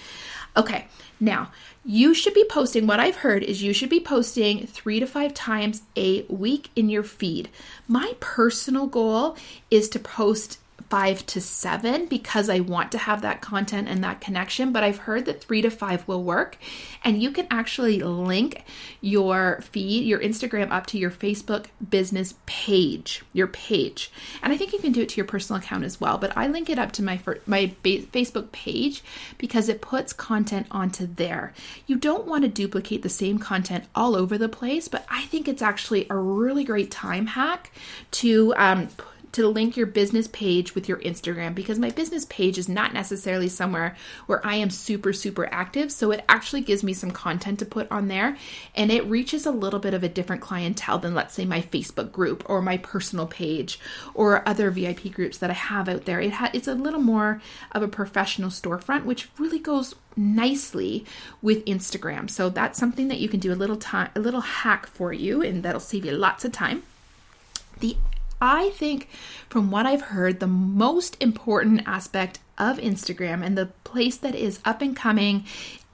Okay, 0.56 0.88
now 1.20 1.52
you 1.84 2.14
should 2.14 2.34
be 2.34 2.46
posting. 2.50 2.88
What 2.88 2.98
I've 2.98 3.18
heard 3.18 3.44
is 3.44 3.62
you 3.62 3.72
should 3.72 3.90
be 3.90 4.00
posting 4.00 4.66
three 4.66 4.98
to 4.98 5.06
five 5.06 5.34
times 5.34 5.82
a 5.94 6.22
week 6.22 6.70
in 6.74 6.88
your 6.88 7.04
feed. 7.04 7.48
My 7.86 8.14
personal 8.18 8.88
goal 8.88 9.36
is 9.70 9.88
to 9.90 10.00
post 10.00 10.58
five 10.88 11.26
to 11.26 11.40
seven 11.40 12.06
because 12.06 12.48
I 12.48 12.60
want 12.60 12.92
to 12.92 12.98
have 12.98 13.22
that 13.22 13.40
content 13.40 13.88
and 13.88 14.02
that 14.02 14.20
connection. 14.20 14.72
But 14.72 14.84
I've 14.84 14.98
heard 14.98 15.26
that 15.26 15.42
three 15.42 15.60
to 15.62 15.70
five 15.70 16.06
will 16.08 16.22
work. 16.22 16.56
And 17.04 17.22
you 17.22 17.30
can 17.30 17.46
actually 17.50 18.00
link 18.00 18.64
your 19.00 19.60
feed, 19.62 20.04
your 20.04 20.18
Instagram 20.18 20.70
up 20.70 20.86
to 20.86 20.98
your 20.98 21.10
Facebook 21.10 21.66
business 21.90 22.34
page, 22.46 23.22
your 23.32 23.46
page. 23.48 24.10
And 24.42 24.52
I 24.52 24.56
think 24.56 24.72
you 24.72 24.78
can 24.78 24.92
do 24.92 25.02
it 25.02 25.10
to 25.10 25.16
your 25.16 25.26
personal 25.26 25.60
account 25.60 25.84
as 25.84 26.00
well. 26.00 26.18
But 26.18 26.36
I 26.36 26.46
link 26.46 26.70
it 26.70 26.78
up 26.78 26.92
to 26.92 27.02
my, 27.02 27.20
my 27.46 27.74
Facebook 27.82 28.50
page 28.52 29.02
because 29.36 29.68
it 29.68 29.82
puts 29.82 30.12
content 30.12 30.66
onto 30.70 31.06
there. 31.06 31.52
You 31.86 31.96
don't 31.96 32.26
want 32.26 32.42
to 32.44 32.48
duplicate 32.48 33.02
the 33.02 33.08
same 33.08 33.38
content 33.38 33.84
all 33.94 34.16
over 34.16 34.38
the 34.38 34.48
place, 34.48 34.88
but 34.88 35.04
I 35.10 35.22
think 35.26 35.48
it's 35.48 35.62
actually 35.62 36.06
a 36.08 36.16
really 36.16 36.64
great 36.64 36.90
time 36.90 37.26
hack 37.26 37.70
to 38.12 38.54
um, 38.56 38.88
to 39.32 39.46
link 39.46 39.76
your 39.76 39.86
business 39.86 40.28
page 40.28 40.74
with 40.74 40.88
your 40.88 40.98
Instagram 40.98 41.54
because 41.54 41.78
my 41.78 41.90
business 41.90 42.24
page 42.26 42.58
is 42.58 42.68
not 42.68 42.94
necessarily 42.94 43.48
somewhere 43.48 43.96
where 44.26 44.44
I 44.46 44.56
am 44.56 44.70
super, 44.70 45.12
super 45.12 45.48
active. 45.52 45.92
So 45.92 46.10
it 46.10 46.24
actually 46.28 46.62
gives 46.62 46.82
me 46.82 46.92
some 46.92 47.10
content 47.10 47.58
to 47.58 47.66
put 47.66 47.90
on 47.90 48.08
there 48.08 48.36
and 48.74 48.90
it 48.90 49.04
reaches 49.06 49.46
a 49.46 49.50
little 49.50 49.80
bit 49.80 49.94
of 49.94 50.02
a 50.02 50.08
different 50.08 50.42
clientele 50.42 50.98
than, 50.98 51.14
let's 51.14 51.34
say, 51.34 51.44
my 51.44 51.60
Facebook 51.60 52.12
group 52.12 52.48
or 52.48 52.62
my 52.62 52.78
personal 52.78 53.26
page 53.26 53.78
or 54.14 54.48
other 54.48 54.70
VIP 54.70 55.12
groups 55.12 55.38
that 55.38 55.50
I 55.50 55.54
have 55.54 55.88
out 55.88 56.04
there. 56.04 56.20
It 56.20 56.32
ha- 56.32 56.50
it's 56.52 56.68
a 56.68 56.74
little 56.74 57.00
more 57.00 57.40
of 57.72 57.82
a 57.82 57.88
professional 57.88 58.50
storefront, 58.50 59.04
which 59.04 59.28
really 59.38 59.58
goes 59.58 59.94
nicely 60.16 61.04
with 61.40 61.64
Instagram. 61.64 62.28
So 62.28 62.48
that's 62.48 62.78
something 62.78 63.08
that 63.08 63.20
you 63.20 63.28
can 63.28 63.40
do 63.40 63.52
a 63.52 63.54
little 63.54 63.76
time, 63.76 64.10
a 64.14 64.20
little 64.20 64.40
hack 64.40 64.86
for 64.86 65.12
you, 65.12 65.42
and 65.42 65.62
that'll 65.62 65.80
save 65.80 66.04
you 66.04 66.12
lots 66.12 66.44
of 66.44 66.52
time. 66.52 66.82
The 67.80 67.96
I 68.40 68.70
think, 68.70 69.08
from 69.48 69.70
what 69.70 69.86
I've 69.86 70.02
heard, 70.02 70.40
the 70.40 70.46
most 70.46 71.16
important 71.20 71.82
aspect 71.86 72.38
of 72.56 72.78
Instagram 72.78 73.44
and 73.44 73.56
the 73.56 73.66
place 73.84 74.16
that 74.18 74.34
is 74.34 74.60
up 74.64 74.82
and 74.82 74.94
coming 74.94 75.44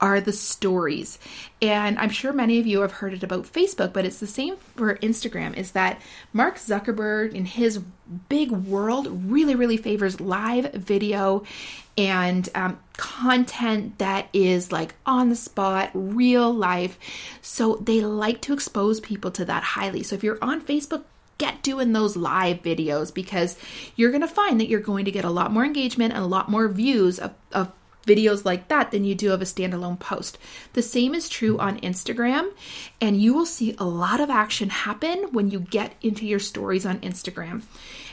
are 0.00 0.20
the 0.20 0.33
stories. 0.33 1.18
And 1.62 1.98
I'm 1.98 2.11
sure 2.11 2.33
many 2.33 2.59
of 2.59 2.66
you 2.66 2.80
have 2.80 2.92
heard 2.92 3.14
it 3.14 3.22
about 3.22 3.44
Facebook, 3.44 3.92
but 3.92 4.04
it's 4.04 4.18
the 4.18 4.26
same 4.26 4.57
for 4.76 4.96
Instagram 4.96 5.57
is 5.57 5.70
that 5.72 6.00
Mark 6.33 6.57
Zuckerberg 6.57 7.33
in 7.33 7.46
his 7.46 7.78
big 8.28 8.50
world 8.50 9.09
really, 9.30 9.54
really 9.54 9.76
favors 9.76 10.20
live 10.20 10.72
video 10.74 11.44
and 11.96 12.48
um, 12.54 12.78
content 12.96 13.98
that 13.98 14.28
is 14.33 14.72
like 14.72 14.94
on 15.07 15.28
the 15.28 15.37
spot, 15.37 15.90
real 15.94 16.52
life. 16.52 16.98
So 17.40 17.76
they 17.76 18.00
like 18.00 18.40
to 18.42 18.52
expose 18.52 19.00
people 19.00 19.30
to 19.33 19.44
that 19.44 19.62
highly. 19.62 20.02
So 20.02 20.16
if 20.16 20.24
you're 20.24 20.42
on 20.42 20.61
Facebook, 20.61 21.04
get 21.38 21.62
doing 21.62 21.92
those 21.92 22.16
live 22.16 22.62
videos 22.62 23.12
because 23.12 23.59
you're 23.97 24.11
going 24.11 24.20
to 24.20 24.29
find 24.29 24.61
that 24.61 24.68
you're 24.68 24.81
going 24.81 25.05
to 25.05 25.11
get 25.11 25.25
a 25.25 25.31
lot 25.31 25.53
more 25.53 25.64
engagement 25.64 26.14
and 26.14 26.23
a 26.23 26.27
lot 26.27 26.51
more 26.51 26.68
views 26.68 27.18
of, 27.18 27.35
of 27.53 27.73
videos 28.07 28.44
like 28.44 28.68
that 28.68 28.90
than 28.90 29.05
you 29.05 29.14
do 29.14 29.33
of 29.33 29.42
a 29.42 29.47
standalone 29.47 29.99
post. 29.99 30.38
The 30.75 30.83
same 30.83 31.14
is 31.14 31.29
true 31.29 31.59
on 31.59 31.81
Instagram, 31.81 32.53
and 33.01 33.20
you 33.20 33.35
will 33.35 33.47
see 33.47 33.75
a 33.79 33.85
lot 33.85 34.20
of 34.20 34.31
action 34.31 34.70
happen 34.70 35.33
when 35.33 35.51
you 35.51 35.61
get 35.61 35.94
into 36.03 36.27
your 36.27 36.38
stories 36.38 36.87
on 36.87 37.01
Instagram. 37.01 37.62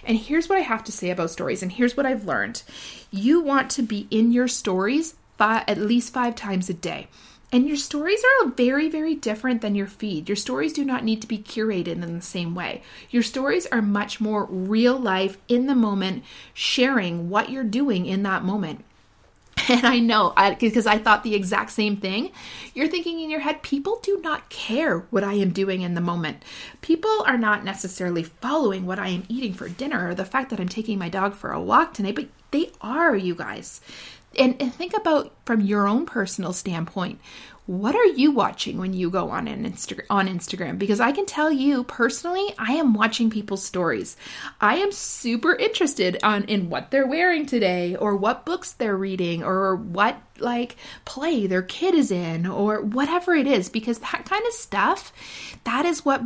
And 0.03 0.17
here's 0.17 0.49
what 0.49 0.57
I 0.57 0.61
have 0.61 0.83
to 0.85 0.91
say 0.91 1.09
about 1.09 1.29
stories, 1.29 1.61
and 1.61 1.71
here's 1.71 1.95
what 1.95 2.05
I've 2.05 2.25
learned 2.25 2.63
you 3.11 3.41
want 3.41 3.69
to 3.71 3.81
be 3.81 4.07
in 4.09 4.31
your 4.31 4.47
stories 4.47 5.15
five, 5.37 5.63
at 5.67 5.77
least 5.77 6.13
five 6.13 6.35
times 6.35 6.69
a 6.69 6.73
day. 6.73 7.07
And 7.51 7.67
your 7.67 7.77
stories 7.77 8.23
are 8.23 8.47
very, 8.49 8.87
very 8.87 9.13
different 9.13 9.61
than 9.61 9.75
your 9.75 9.87
feed. 9.87 10.29
Your 10.29 10.37
stories 10.37 10.71
do 10.71 10.85
not 10.85 11.03
need 11.03 11.21
to 11.21 11.27
be 11.27 11.37
curated 11.37 12.01
in 12.01 12.15
the 12.15 12.21
same 12.21 12.55
way. 12.55 12.81
Your 13.09 13.23
stories 13.23 13.65
are 13.67 13.81
much 13.81 14.21
more 14.21 14.45
real 14.45 14.97
life, 14.97 15.37
in 15.49 15.67
the 15.67 15.75
moment, 15.75 16.23
sharing 16.53 17.29
what 17.29 17.49
you're 17.49 17.63
doing 17.65 18.05
in 18.05 18.23
that 18.23 18.43
moment. 18.43 18.85
And 19.69 19.85
I 19.85 19.99
know 19.99 20.33
because 20.59 20.87
I, 20.87 20.93
I, 20.93 20.97
thought 20.97 21.23
the 21.23 21.35
exact 21.35 21.71
same 21.71 21.97
thing. 21.97 22.31
You're 22.73 22.87
thinking 22.87 23.19
in 23.21 23.29
your 23.29 23.41
head, 23.41 23.61
people 23.61 23.99
do 24.01 24.19
not 24.21 24.49
care 24.49 24.99
what 25.11 25.23
I 25.23 25.33
am 25.33 25.51
doing 25.51 25.81
in 25.81 25.93
the 25.93 26.01
moment. 26.01 26.43
People 26.81 27.23
are 27.25 27.37
not 27.37 27.63
necessarily 27.63 28.23
following 28.23 28.85
what 28.85 28.99
I 28.99 29.09
am 29.09 29.23
eating 29.29 29.53
for 29.53 29.69
dinner 29.69 30.09
or 30.09 30.15
the 30.15 30.25
fact 30.25 30.49
that 30.49 30.59
I'm 30.59 30.67
taking 30.67 30.97
my 30.97 31.09
dog 31.09 31.35
for 31.35 31.51
a 31.51 31.61
walk 31.61 31.93
tonight, 31.93 32.15
but 32.15 32.27
they 32.49 32.71
are, 32.81 33.15
you 33.15 33.35
guys. 33.35 33.81
And, 34.37 34.61
and 34.61 34.73
think 34.73 34.95
about 34.95 35.33
from 35.45 35.61
your 35.61 35.87
own 35.87 36.05
personal 36.05 36.53
standpoint 36.53 37.19
what 37.67 37.95
are 37.95 38.05
you 38.05 38.31
watching 38.31 38.77
when 38.77 38.93
you 38.93 39.09
go 39.09 39.29
on 39.29 39.47
an 39.47 39.65
Insta- 39.65 40.05
on 40.09 40.27
Instagram? 40.27 40.79
Because 40.79 40.99
I 40.99 41.11
can 41.11 41.25
tell 41.25 41.51
you 41.51 41.83
personally, 41.83 42.53
I 42.57 42.73
am 42.73 42.93
watching 42.93 43.29
people's 43.29 43.63
stories. 43.63 44.17
I 44.59 44.77
am 44.77 44.91
super 44.91 45.55
interested 45.55 46.17
on 46.23 46.45
in 46.45 46.69
what 46.69 46.91
they're 46.91 47.07
wearing 47.07 47.45
today, 47.45 47.95
or 47.95 48.15
what 48.15 48.45
books 48.45 48.73
they're 48.73 48.97
reading, 48.97 49.43
or 49.43 49.75
what 49.75 50.21
like 50.41 50.75
play 51.05 51.47
their 51.47 51.61
kid 51.61 51.95
is 51.95 52.11
in 52.11 52.45
or 52.45 52.81
whatever 52.81 53.33
it 53.33 53.47
is 53.47 53.69
because 53.69 53.99
that 53.99 54.25
kind 54.25 54.45
of 54.45 54.53
stuff 54.53 55.13
that 55.63 55.85
is 55.85 56.03
what 56.03 56.23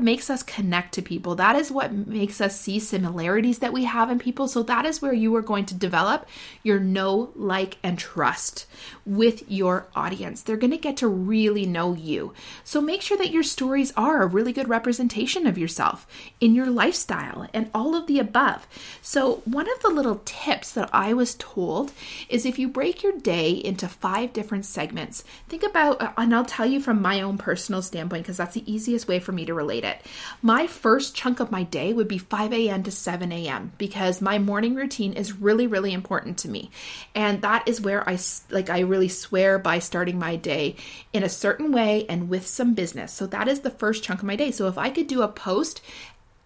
makes 0.00 0.30
us 0.30 0.42
connect 0.42 0.94
to 0.94 1.02
people 1.02 1.34
that 1.34 1.56
is 1.56 1.70
what 1.70 1.92
makes 1.92 2.40
us 2.40 2.60
see 2.60 2.78
similarities 2.78 3.58
that 3.58 3.72
we 3.72 3.84
have 3.84 4.10
in 4.10 4.18
people 4.18 4.46
so 4.46 4.62
that 4.62 4.84
is 4.84 5.00
where 5.00 5.12
you 5.12 5.34
are 5.34 5.42
going 5.42 5.64
to 5.64 5.74
develop 5.74 6.26
your 6.62 6.78
know 6.78 7.32
like 7.34 7.78
and 7.82 7.98
trust 7.98 8.66
with 9.06 9.50
your 9.50 9.88
audience 9.96 10.42
they're 10.42 10.56
going 10.56 10.70
to 10.74 10.80
get 10.80 10.96
to 10.98 11.08
really 11.08 11.66
know 11.66 11.94
you 11.94 12.32
so 12.64 12.80
make 12.80 13.02
sure 13.02 13.16
that 13.16 13.32
your 13.32 13.42
stories 13.42 13.92
are 13.96 14.22
a 14.22 14.26
really 14.26 14.52
good 14.52 14.68
representation 14.68 15.46
of 15.46 15.58
yourself 15.58 16.06
in 16.40 16.54
your 16.54 16.66
lifestyle 16.66 17.48
and 17.52 17.70
all 17.74 17.94
of 17.94 18.06
the 18.06 18.18
above 18.18 18.66
so 19.00 19.36
one 19.44 19.70
of 19.70 19.80
the 19.80 19.88
little 19.88 20.20
tips 20.24 20.72
that 20.72 20.90
i 20.92 21.12
was 21.12 21.34
told 21.36 21.92
is 22.28 22.44
if 22.44 22.58
you 22.58 22.68
break 22.68 23.02
your 23.02 23.12
day 23.18 23.52
into 23.52 23.88
five 23.88 24.32
different 24.32 24.66
segments. 24.66 25.24
Think 25.48 25.62
about, 25.62 26.00
uh, 26.00 26.12
and 26.16 26.34
I'll 26.34 26.44
tell 26.44 26.66
you 26.66 26.80
from 26.80 27.00
my 27.00 27.20
own 27.20 27.38
personal 27.38 27.82
standpoint 27.82 28.24
because 28.24 28.36
that's 28.36 28.54
the 28.54 28.72
easiest 28.72 29.08
way 29.08 29.20
for 29.20 29.32
me 29.32 29.44
to 29.46 29.54
relate 29.54 29.84
it. 29.84 30.00
My 30.42 30.66
first 30.66 31.14
chunk 31.14 31.40
of 31.40 31.50
my 31.50 31.62
day 31.62 31.92
would 31.92 32.08
be 32.08 32.18
5 32.18 32.52
a.m. 32.52 32.82
to 32.82 32.90
7 32.90 33.32
a.m. 33.32 33.72
because 33.78 34.20
my 34.20 34.38
morning 34.38 34.74
routine 34.74 35.12
is 35.14 35.40
really, 35.40 35.66
really 35.66 35.92
important 35.92 36.38
to 36.38 36.48
me. 36.48 36.70
And 37.14 37.42
that 37.42 37.66
is 37.68 37.80
where 37.80 38.08
I 38.08 38.18
like, 38.50 38.70
I 38.70 38.80
really 38.80 39.08
swear 39.08 39.58
by 39.58 39.78
starting 39.78 40.18
my 40.18 40.36
day 40.36 40.63
in 41.12 41.22
a 41.22 41.28
certain 41.28 41.72
way 41.72 42.06
and 42.08 42.28
with 42.28 42.46
some 42.46 42.74
business. 42.74 43.12
So 43.12 43.26
that 43.26 43.48
is 43.48 43.60
the 43.60 43.70
first 43.70 44.02
chunk 44.02 44.20
of 44.20 44.26
my 44.26 44.36
day. 44.36 44.50
So 44.50 44.68
if 44.68 44.78
I 44.78 44.90
could 44.90 45.06
do 45.06 45.22
a 45.22 45.28
post 45.28 45.80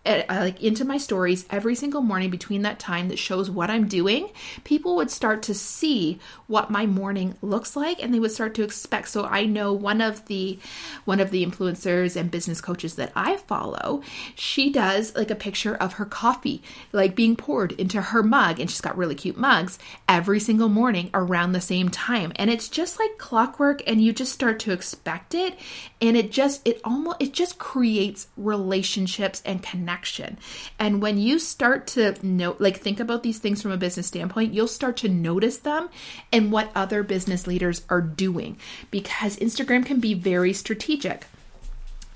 Uh, 0.07 0.23
like 0.29 0.63
into 0.63 0.87
my 0.87 0.97
stories 0.97 1.45
every 1.51 1.75
single 1.75 2.01
morning 2.01 2.31
between 2.31 2.63
that 2.63 2.79
time 2.79 3.09
that 3.09 3.19
shows 3.19 3.51
what 3.51 3.69
I'm 3.69 3.87
doing, 3.87 4.31
people 4.65 4.97
would 4.97 5.11
start 5.11 5.43
to 5.43 5.55
see 5.55 6.19
what 6.47 6.71
my 6.71 6.87
morning 6.87 7.35
looks 7.43 7.77
like 7.77 8.03
and 8.03 8.15
they 8.15 8.21
would 8.21 8.33
start 8.33 8.55
to 8.55 8.63
expect. 8.63 9.09
So 9.09 9.27
I 9.27 9.45
know 9.45 9.75
one 9.75 10.01
of 10.01 10.25
the 10.27 10.59
one 11.05 11.21
of 11.21 11.31
the 11.31 11.45
influencers 11.45 12.17
and 12.17 12.31
business 12.31 12.63
coaches 12.63 12.95
that 12.95 13.13
I 13.15 13.37
follow, 13.37 14.03
she 14.35 14.73
does 14.73 15.15
like 15.15 15.31
a 15.31 15.35
picture 15.35 15.75
of 15.75 15.95
her 15.95 16.07
coffee 16.07 16.63
like 16.93 17.15
being 17.15 17.37
poured 17.37 17.73
into 17.73 18.01
her 18.01 18.23
mug 18.23 18.61
and 18.61 18.71
she's 18.71 18.81
got 18.81 18.97
really 18.97 19.17
cute 19.17 19.37
mugs 19.37 19.79
every 20.09 20.41
single 20.41 20.71
morning 20.71 21.11
around 21.13 21.53
the 21.53 21.61
same 21.61 21.91
time. 21.91 22.33
And 22.37 22.49
it's 22.49 22.69
just 22.69 22.99
like 22.99 23.19
clockwork 23.19 23.83
and 23.87 24.01
you 24.01 24.15
just 24.15 24.33
start 24.33 24.61
to 24.61 24.73
expect 24.73 25.35
it 25.35 25.59
and 26.01 26.17
it 26.17 26.33
just 26.33 26.67
it 26.67 26.81
almost 26.83 27.21
it 27.21 27.35
just 27.35 27.59
creates 27.59 28.29
relationships 28.37 29.43
and 29.45 29.63
connections 29.63 29.88
action. 29.89 30.39
And 30.79 31.03
when 31.03 31.19
you 31.19 31.39
start 31.39 31.87
to 31.89 32.15
know, 32.27 32.57
like 32.59 32.79
think 32.79 33.01
about 33.01 33.23
these 33.23 33.39
things 33.39 33.63
from 33.63 33.73
a 33.73 33.77
business 33.77 34.07
standpoint, 34.07 34.55
you'll 34.55 34.69
start 34.69 34.97
to 34.99 35.09
notice 35.09 35.59
them 35.59 35.89
and 36.33 36.53
what 36.53 36.71
other 36.75 37.03
business 37.03 37.47
leaders 37.47 37.83
are 37.89 38.01
doing 38.01 38.59
because 38.91 39.37
Instagram 39.37 39.85
can 39.85 40.01
be 40.01 40.15
very 40.15 40.53
strategic. 40.53 41.27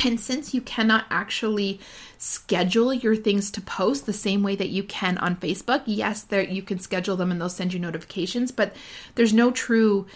And 0.04 0.18
since 0.18 0.52
you 0.52 0.60
cannot 0.60 1.04
actually 1.10 1.80
schedule 2.18 2.92
your 2.92 3.16
things 3.16 3.50
to 3.52 3.60
post 3.60 4.06
the 4.06 4.12
same 4.12 4.42
way 4.42 4.56
that 4.56 4.68
you 4.68 4.82
can 4.82 5.18
on 5.18 5.36
Facebook, 5.36 5.82
yes, 5.86 6.22
there 6.22 6.42
you 6.42 6.62
can 6.62 6.78
schedule 6.78 7.16
them 7.16 7.30
and 7.30 7.40
they'll 7.40 7.48
send 7.48 7.72
you 7.72 7.78
notifications, 7.78 8.50
but 8.50 8.74
there's 9.14 9.32
no 9.32 9.50
true 9.50 10.06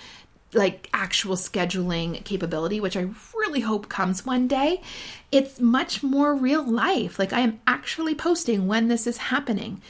like 0.53 0.89
actual 0.93 1.37
scheduling 1.37 2.23
capability, 2.25 2.81
which 2.81 2.97
I 2.97 3.09
really 3.35 3.61
hope 3.61 3.89
comes 3.89 4.25
one 4.25 4.49
day, 4.49 4.81
it's 5.33 5.61
much 5.61 6.03
more 6.03 6.35
real 6.35 6.65
life. 6.65 7.19
Like 7.19 7.33
I 7.33 7.41
am 7.41 7.61
actually 7.67 8.15
posting 8.15 8.67
when 8.67 8.89
this 8.89 9.07
is 9.07 9.17
happening. 9.17 9.81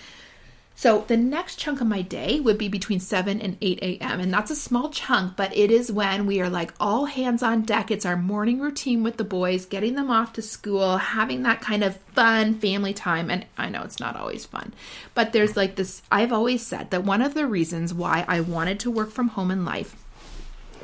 So 0.78 1.06
the 1.08 1.16
next 1.16 1.58
chunk 1.58 1.80
of 1.80 1.86
my 1.86 2.02
day 2.02 2.38
would 2.38 2.58
be 2.58 2.68
between 2.68 3.00
7 3.00 3.40
and 3.40 3.56
8 3.62 3.78
a.m. 3.80 4.20
And 4.20 4.30
that's 4.30 4.50
a 4.50 4.56
small 4.56 4.90
chunk, 4.90 5.34
but 5.34 5.56
it 5.56 5.70
is 5.70 5.90
when 5.90 6.26
we 6.26 6.38
are 6.42 6.50
like 6.50 6.74
all 6.78 7.06
hands 7.06 7.42
on 7.42 7.62
deck. 7.62 7.90
It's 7.90 8.04
our 8.04 8.16
morning 8.16 8.60
routine 8.60 9.02
with 9.02 9.16
the 9.16 9.24
boys, 9.24 9.64
getting 9.64 9.94
them 9.94 10.10
off 10.10 10.34
to 10.34 10.42
school, 10.42 10.98
having 10.98 11.44
that 11.44 11.62
kind 11.62 11.82
of 11.82 11.96
fun 12.14 12.56
family 12.56 12.92
time. 12.92 13.30
And 13.30 13.46
I 13.56 13.70
know 13.70 13.84
it's 13.84 14.00
not 14.00 14.16
always 14.16 14.44
fun, 14.44 14.74
but 15.14 15.32
there's 15.32 15.56
like 15.56 15.76
this. 15.76 16.02
I've 16.12 16.32
always 16.32 16.66
said 16.66 16.90
that 16.90 17.04
one 17.04 17.22
of 17.22 17.32
the 17.32 17.46
reasons 17.46 17.94
why 17.94 18.26
I 18.28 18.40
wanted 18.40 18.78
to 18.80 18.90
work 18.90 19.10
from 19.10 19.28
home 19.28 19.50
in 19.50 19.64
life 19.64 19.96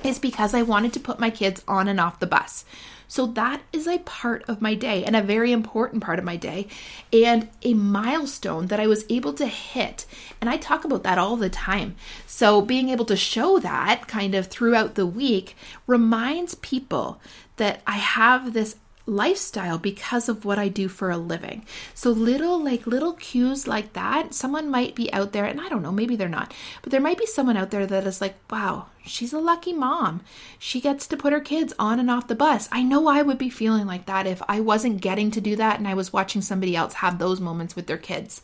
is 0.05 0.19
because 0.19 0.55
I 0.55 0.63
wanted 0.63 0.93
to 0.95 1.01
put 1.01 1.21
my 1.21 1.31
kids 1.31 1.63
on 1.67 1.89
and 1.89 2.01
off 2.01 2.21
the 2.21 2.27
bus. 2.27 2.65
So 3.13 3.27
that 3.27 3.61
is 3.75 3.87
a 3.87 3.99
part 3.99 4.43
of 4.49 4.63
my 4.63 4.75
day 4.75 5.05
and 5.05 5.15
a 5.15 5.21
very 5.21 5.53
important 5.53 6.03
part 6.03 6.19
of 6.19 6.25
my 6.25 6.37
day 6.37 6.67
and 7.13 7.51
a 7.63 7.75
milestone 7.75 8.69
that 8.69 8.81
I 8.81 8.87
was 8.87 9.05
able 9.11 9.35
to 9.35 9.45
hit. 9.45 10.07
And 10.41 10.49
I 10.49 10.57
talk 10.57 10.87
about 10.87 11.03
that 11.03 11.19
all 11.19 11.37
the 11.37 11.51
time. 11.51 11.95
So 12.27 12.63
being 12.63 12.89
able 12.89 13.05
to 13.05 13.17
show 13.17 13.59
that 13.59 14.09
kind 14.09 14.35
of 14.35 14.47
throughout 14.47 14.95
the 14.95 15.05
week 15.05 15.57
reminds 15.87 16.55
people 16.55 17.21
that 17.57 17.83
I 17.87 17.97
have 17.97 18.55
this 18.55 18.77
lifestyle 19.07 19.79
because 19.79 20.29
of 20.29 20.45
what 20.45 20.59
I 20.59 20.69
do 20.69 20.89
for 20.89 21.11
a 21.11 21.17
living. 21.17 21.65
So 21.95 22.11
little 22.11 22.63
like 22.63 22.87
little 22.87 23.15
cues 23.15 23.67
like 23.67 23.95
that, 23.95 24.33
someone 24.33 24.71
might 24.71 24.95
be 24.95 25.13
out 25.13 25.33
there 25.33 25.45
and 25.45 25.61
I 25.61 25.69
don't 25.69 25.83
know, 25.83 25.93
maybe 25.93 26.15
they're 26.17 26.29
not. 26.29 26.55
But 26.83 26.93
there 26.93 27.01
might 27.01 27.19
be 27.19 27.27
someone 27.27 27.57
out 27.57 27.71
there 27.71 27.87
that 27.87 28.07
is 28.07 28.21
like, 28.21 28.37
"Wow, 28.51 28.87
she's 29.05 29.33
a 29.33 29.41
lucky 29.41 29.73
mom. 29.73 30.21
She 30.59 30.81
gets 30.81 31.07
to 31.09 31.17
put 31.17 31.33
her 31.33 31.41
kids 31.41 31.75
on 31.79 31.99
and 31.99 32.11
off 32.11 32.29
the 32.29 32.35
bus." 32.35 32.69
I 32.71 32.83
know 32.83 33.09
I 33.09 33.23
would 33.23 33.39
be 33.39 33.51
feeling 33.51 33.87
like 33.87 34.07
that 34.07 34.27
if 34.27 34.41
I 34.49 34.61
wasn't 34.61 35.01
getting 35.01 35.31
to 35.33 35.41
do 35.41 35.57
that 35.57 35.79
and 35.79 35.89
I 35.89 35.95
was 35.95 36.13
watching 36.13 36.43
somebody 36.43 36.77
else 36.77 36.95
have 36.95 37.19
those 37.19 37.41
moments 37.41 37.75
with 37.75 37.87
their 37.87 37.99
kids. 37.99 38.41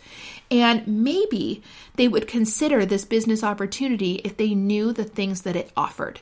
And 0.50 0.86
maybe 0.86 1.62
they 1.94 2.08
would 2.08 2.26
consider 2.26 2.84
this 2.84 3.04
business 3.04 3.44
opportunity 3.44 4.16
if 4.24 4.36
they 4.36 4.54
knew 4.54 4.92
the 4.92 5.04
things 5.04 5.42
that 5.42 5.56
it 5.56 5.70
offered. 5.76 6.20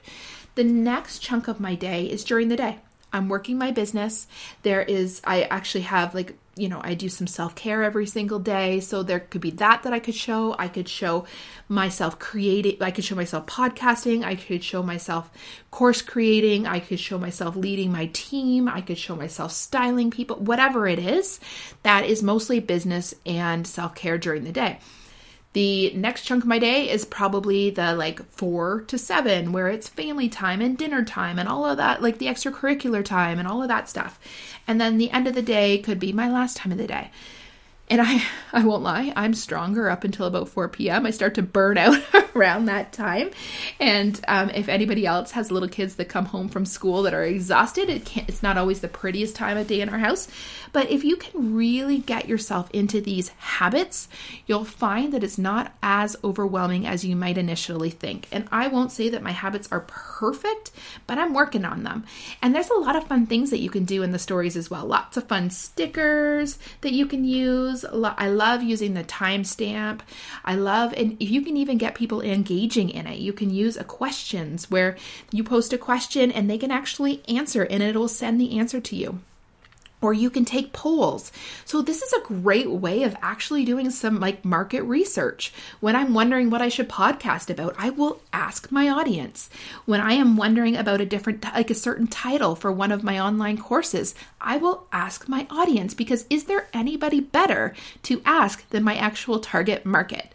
The 0.56 0.64
next 0.64 1.20
chunk 1.20 1.48
of 1.48 1.60
my 1.60 1.74
day 1.74 2.06
is 2.06 2.24
during 2.24 2.48
the 2.48 2.56
day. 2.56 2.80
I'm 3.16 3.28
working 3.28 3.58
my 3.58 3.70
business. 3.70 4.26
There 4.62 4.82
is, 4.82 5.20
I 5.24 5.42
actually 5.42 5.82
have 5.82 6.14
like, 6.14 6.36
you 6.56 6.68
know, 6.68 6.80
I 6.82 6.94
do 6.94 7.08
some 7.08 7.26
self 7.26 7.54
care 7.54 7.82
every 7.82 8.06
single 8.06 8.38
day. 8.38 8.80
So 8.80 9.02
there 9.02 9.20
could 9.20 9.40
be 9.40 9.50
that 9.52 9.82
that 9.82 9.92
I 9.92 9.98
could 9.98 10.14
show. 10.14 10.54
I 10.58 10.68
could 10.68 10.88
show 10.88 11.26
myself 11.68 12.18
creating, 12.18 12.82
I 12.82 12.90
could 12.90 13.04
show 13.04 13.14
myself 13.14 13.46
podcasting. 13.46 14.24
I 14.24 14.36
could 14.36 14.64
show 14.64 14.82
myself 14.82 15.30
course 15.70 16.00
creating. 16.00 16.66
I 16.66 16.80
could 16.80 17.00
show 17.00 17.18
myself 17.18 17.56
leading 17.56 17.92
my 17.92 18.08
team. 18.12 18.68
I 18.68 18.80
could 18.80 18.98
show 18.98 19.16
myself 19.16 19.52
styling 19.52 20.10
people, 20.10 20.36
whatever 20.36 20.86
it 20.86 20.98
is. 20.98 21.40
That 21.82 22.06
is 22.06 22.22
mostly 22.22 22.60
business 22.60 23.14
and 23.26 23.66
self 23.66 23.94
care 23.94 24.16
during 24.16 24.44
the 24.44 24.52
day. 24.52 24.78
The 25.56 25.90
next 25.94 26.24
chunk 26.24 26.44
of 26.44 26.48
my 26.48 26.58
day 26.58 26.90
is 26.90 27.06
probably 27.06 27.70
the 27.70 27.94
like 27.94 28.22
four 28.30 28.82
to 28.88 28.98
seven, 28.98 29.52
where 29.52 29.68
it's 29.68 29.88
family 29.88 30.28
time 30.28 30.60
and 30.60 30.76
dinner 30.76 31.02
time 31.02 31.38
and 31.38 31.48
all 31.48 31.64
of 31.64 31.78
that, 31.78 32.02
like 32.02 32.18
the 32.18 32.26
extracurricular 32.26 33.02
time 33.02 33.38
and 33.38 33.48
all 33.48 33.62
of 33.62 33.68
that 33.68 33.88
stuff. 33.88 34.20
And 34.68 34.78
then 34.78 34.98
the 34.98 35.10
end 35.12 35.26
of 35.26 35.34
the 35.34 35.40
day 35.40 35.78
could 35.78 35.98
be 35.98 36.12
my 36.12 36.30
last 36.30 36.58
time 36.58 36.72
of 36.72 36.78
the 36.78 36.86
day. 36.86 37.10
And 37.88 38.00
I, 38.00 38.20
I 38.52 38.64
won't 38.64 38.82
lie, 38.82 39.12
I'm 39.14 39.32
stronger 39.32 39.88
up 39.88 40.02
until 40.02 40.26
about 40.26 40.48
4 40.48 40.68
p.m. 40.68 41.06
I 41.06 41.10
start 41.10 41.36
to 41.36 41.42
burn 41.42 41.78
out 41.78 41.96
around 42.36 42.64
that 42.64 42.92
time. 42.92 43.30
And 43.78 44.20
um, 44.26 44.50
if 44.50 44.68
anybody 44.68 45.06
else 45.06 45.30
has 45.32 45.52
little 45.52 45.68
kids 45.68 45.94
that 45.96 46.08
come 46.08 46.24
home 46.24 46.48
from 46.48 46.66
school 46.66 47.02
that 47.02 47.14
are 47.14 47.22
exhausted, 47.22 47.88
it 47.88 48.04
can't, 48.04 48.28
it's 48.28 48.42
not 48.42 48.58
always 48.58 48.80
the 48.80 48.88
prettiest 48.88 49.36
time 49.36 49.56
of 49.56 49.68
day 49.68 49.80
in 49.80 49.88
our 49.88 49.98
house. 49.98 50.26
But 50.72 50.90
if 50.90 51.04
you 51.04 51.16
can 51.16 51.54
really 51.54 51.98
get 51.98 52.28
yourself 52.28 52.68
into 52.72 53.00
these 53.00 53.28
habits, 53.38 54.08
you'll 54.46 54.64
find 54.64 55.12
that 55.12 55.22
it's 55.22 55.38
not 55.38 55.72
as 55.80 56.16
overwhelming 56.24 56.86
as 56.86 57.04
you 57.04 57.14
might 57.14 57.38
initially 57.38 57.90
think. 57.90 58.26
And 58.32 58.48
I 58.50 58.66
won't 58.66 58.90
say 58.90 59.08
that 59.10 59.22
my 59.22 59.32
habits 59.32 59.68
are 59.70 59.80
perfect, 59.86 60.72
but 61.06 61.18
I'm 61.18 61.34
working 61.34 61.64
on 61.64 61.84
them. 61.84 62.04
And 62.42 62.52
there's 62.52 62.70
a 62.70 62.74
lot 62.74 62.96
of 62.96 63.06
fun 63.06 63.26
things 63.26 63.50
that 63.50 63.60
you 63.60 63.70
can 63.70 63.84
do 63.84 64.02
in 64.02 64.10
the 64.10 64.18
stories 64.18 64.56
as 64.56 64.68
well. 64.68 64.84
Lots 64.84 65.16
of 65.16 65.28
fun 65.28 65.50
stickers 65.50 66.58
that 66.80 66.92
you 66.92 67.06
can 67.06 67.24
use 67.24 67.75
I 67.84 68.28
love 68.28 68.62
using 68.62 68.94
the 68.94 69.04
timestamp. 69.04 70.00
I 70.44 70.54
love, 70.54 70.92
and 70.96 71.16
you 71.20 71.42
can 71.42 71.56
even 71.56 71.78
get 71.78 71.94
people 71.94 72.20
engaging 72.20 72.90
in 72.90 73.06
it. 73.06 73.18
You 73.18 73.32
can 73.32 73.50
use 73.50 73.76
a 73.76 73.84
questions 73.84 74.70
where 74.70 74.96
you 75.32 75.44
post 75.44 75.72
a 75.72 75.78
question 75.78 76.30
and 76.30 76.48
they 76.48 76.58
can 76.58 76.70
actually 76.70 77.22
answer 77.28 77.64
and 77.64 77.82
it'll 77.82 78.08
send 78.08 78.40
the 78.40 78.58
answer 78.58 78.80
to 78.80 78.96
you 78.96 79.20
or 80.06 80.12
you 80.12 80.30
can 80.30 80.44
take 80.44 80.72
polls. 80.72 81.32
So 81.64 81.82
this 81.82 82.00
is 82.00 82.12
a 82.12 82.20
great 82.20 82.70
way 82.70 83.02
of 83.02 83.16
actually 83.20 83.64
doing 83.64 83.90
some 83.90 84.20
like 84.20 84.44
market 84.44 84.82
research. 84.82 85.52
When 85.80 85.96
I'm 85.96 86.14
wondering 86.14 86.48
what 86.48 86.62
I 86.62 86.68
should 86.68 86.88
podcast 86.88 87.50
about, 87.50 87.74
I 87.76 87.90
will 87.90 88.20
ask 88.32 88.70
my 88.70 88.88
audience. 88.88 89.50
When 89.84 90.00
I 90.00 90.12
am 90.12 90.36
wondering 90.36 90.76
about 90.76 91.00
a 91.00 91.06
different 91.06 91.42
like 91.42 91.70
a 91.70 91.74
certain 91.74 92.06
title 92.06 92.54
for 92.54 92.70
one 92.70 92.92
of 92.92 93.02
my 93.02 93.18
online 93.18 93.58
courses, 93.58 94.14
I 94.40 94.58
will 94.58 94.86
ask 94.92 95.28
my 95.28 95.44
audience 95.50 95.92
because 95.92 96.24
is 96.30 96.44
there 96.44 96.68
anybody 96.72 97.18
better 97.18 97.74
to 98.04 98.22
ask 98.24 98.68
than 98.70 98.84
my 98.84 98.94
actual 98.94 99.40
target 99.40 99.84
market? 99.84 100.32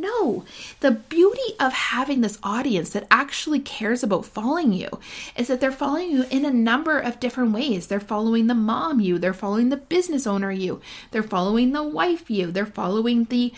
No, 0.00 0.44
the 0.80 0.90
beauty 0.90 1.54
of 1.60 1.72
having 1.72 2.20
this 2.20 2.38
audience 2.42 2.90
that 2.90 3.06
actually 3.10 3.60
cares 3.60 4.02
about 4.02 4.26
following 4.26 4.72
you 4.72 4.88
is 5.36 5.46
that 5.46 5.60
they're 5.60 5.70
following 5.70 6.10
you 6.10 6.24
in 6.30 6.44
a 6.44 6.50
number 6.50 6.98
of 6.98 7.20
different 7.20 7.52
ways. 7.52 7.86
They're 7.86 8.00
following 8.00 8.48
the 8.48 8.54
mom 8.54 9.00
you, 9.00 9.18
they're 9.18 9.32
following 9.32 9.68
the 9.68 9.76
business 9.76 10.26
owner 10.26 10.50
you, 10.50 10.80
they're 11.12 11.22
following 11.22 11.72
the 11.72 11.82
wife 11.82 12.30
you, 12.30 12.50
they're 12.50 12.66
following 12.66 13.24
the 13.24 13.52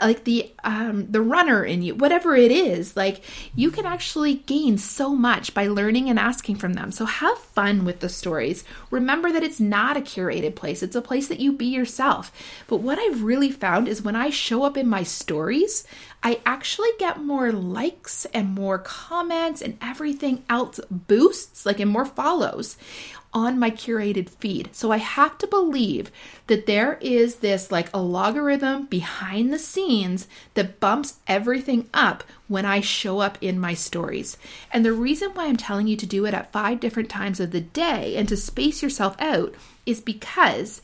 like 0.00 0.24
the 0.24 0.50
um 0.64 1.10
the 1.10 1.20
runner 1.20 1.64
in 1.64 1.82
you 1.82 1.94
whatever 1.94 2.34
it 2.34 2.50
is 2.50 2.96
like 2.96 3.22
you 3.54 3.70
can 3.70 3.86
actually 3.86 4.34
gain 4.34 4.76
so 4.76 5.14
much 5.14 5.54
by 5.54 5.66
learning 5.66 6.10
and 6.10 6.18
asking 6.18 6.56
from 6.56 6.74
them. 6.74 6.90
So 6.90 7.04
have 7.04 7.38
fun 7.38 7.84
with 7.84 8.00
the 8.00 8.08
stories. 8.08 8.64
Remember 8.90 9.30
that 9.32 9.42
it's 9.44 9.60
not 9.60 9.96
a 9.96 10.00
curated 10.00 10.56
place. 10.56 10.82
It's 10.82 10.96
a 10.96 11.02
place 11.02 11.28
that 11.28 11.40
you 11.40 11.52
be 11.52 11.66
yourself. 11.66 12.32
But 12.66 12.78
what 12.78 12.98
i've 12.98 13.22
really 13.22 13.50
found 13.50 13.88
is 13.88 14.02
when 14.02 14.16
i 14.16 14.30
show 14.30 14.64
up 14.64 14.76
in 14.76 14.88
my 14.88 15.02
stories 15.02 15.84
i 16.24 16.40
actually 16.44 16.90
get 16.98 17.22
more 17.22 17.52
likes 17.52 18.24
and 18.34 18.48
more 18.54 18.78
comments 18.78 19.62
and 19.62 19.78
everything 19.80 20.42
else 20.50 20.80
boosts 20.90 21.64
like 21.64 21.78
and 21.78 21.90
more 21.90 22.04
follows 22.04 22.76
on 23.34 23.58
my 23.58 23.70
curated 23.70 24.30
feed. 24.30 24.74
So 24.74 24.92
I 24.92 24.98
have 24.98 25.36
to 25.38 25.46
believe 25.46 26.10
that 26.46 26.66
there 26.66 26.98
is 27.00 27.36
this 27.36 27.72
like 27.72 27.88
a 27.92 28.00
logarithm 28.00 28.86
behind 28.86 29.52
the 29.52 29.58
scenes 29.58 30.28
that 30.54 30.78
bumps 30.78 31.18
everything 31.26 31.90
up 31.92 32.22
when 32.46 32.64
I 32.64 32.80
show 32.80 33.20
up 33.20 33.38
in 33.40 33.58
my 33.58 33.74
stories. 33.74 34.36
And 34.72 34.84
the 34.84 34.92
reason 34.92 35.30
why 35.30 35.46
I'm 35.46 35.56
telling 35.56 35.86
you 35.86 35.96
to 35.96 36.06
do 36.06 36.26
it 36.26 36.34
at 36.34 36.52
five 36.52 36.80
different 36.80 37.08
times 37.08 37.40
of 37.40 37.50
the 37.50 37.60
day 37.60 38.16
and 38.16 38.28
to 38.28 38.36
space 38.36 38.82
yourself 38.82 39.16
out 39.18 39.54
is 39.86 40.00
because 40.00 40.80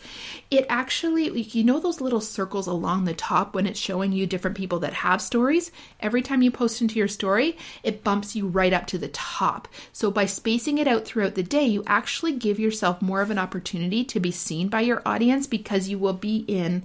it 0.50 0.66
actually, 0.68 1.40
you 1.40 1.64
know, 1.64 1.80
those 1.80 2.00
little 2.00 2.20
circles 2.20 2.66
along 2.66 3.04
the 3.04 3.14
top 3.14 3.54
when 3.54 3.66
it's 3.66 3.78
showing 3.78 4.12
you 4.12 4.26
different 4.26 4.56
people 4.56 4.78
that 4.80 4.92
have 4.92 5.22
stories? 5.22 5.70
Every 6.00 6.22
time 6.22 6.42
you 6.42 6.50
post 6.50 6.82
into 6.82 6.98
your 6.98 7.08
story, 7.08 7.56
it 7.82 8.04
bumps 8.04 8.36
you 8.36 8.46
right 8.46 8.72
up 8.72 8.86
to 8.88 8.98
the 8.98 9.08
top. 9.08 9.68
So 9.92 10.10
by 10.10 10.26
spacing 10.26 10.78
it 10.78 10.86
out 10.86 11.04
throughout 11.04 11.34
the 11.34 11.42
day, 11.42 11.64
you 11.64 11.82
actually 11.86 12.32
give 12.32 12.58
yourself 12.58 13.00
more 13.00 13.22
of 13.22 13.30
an 13.30 13.38
opportunity 13.38 14.04
to 14.04 14.20
be 14.20 14.30
seen 14.30 14.68
by 14.68 14.82
your 14.82 15.02
audience 15.06 15.46
because 15.46 15.88
you 15.88 15.98
will 15.98 16.12
be 16.12 16.44
in 16.46 16.84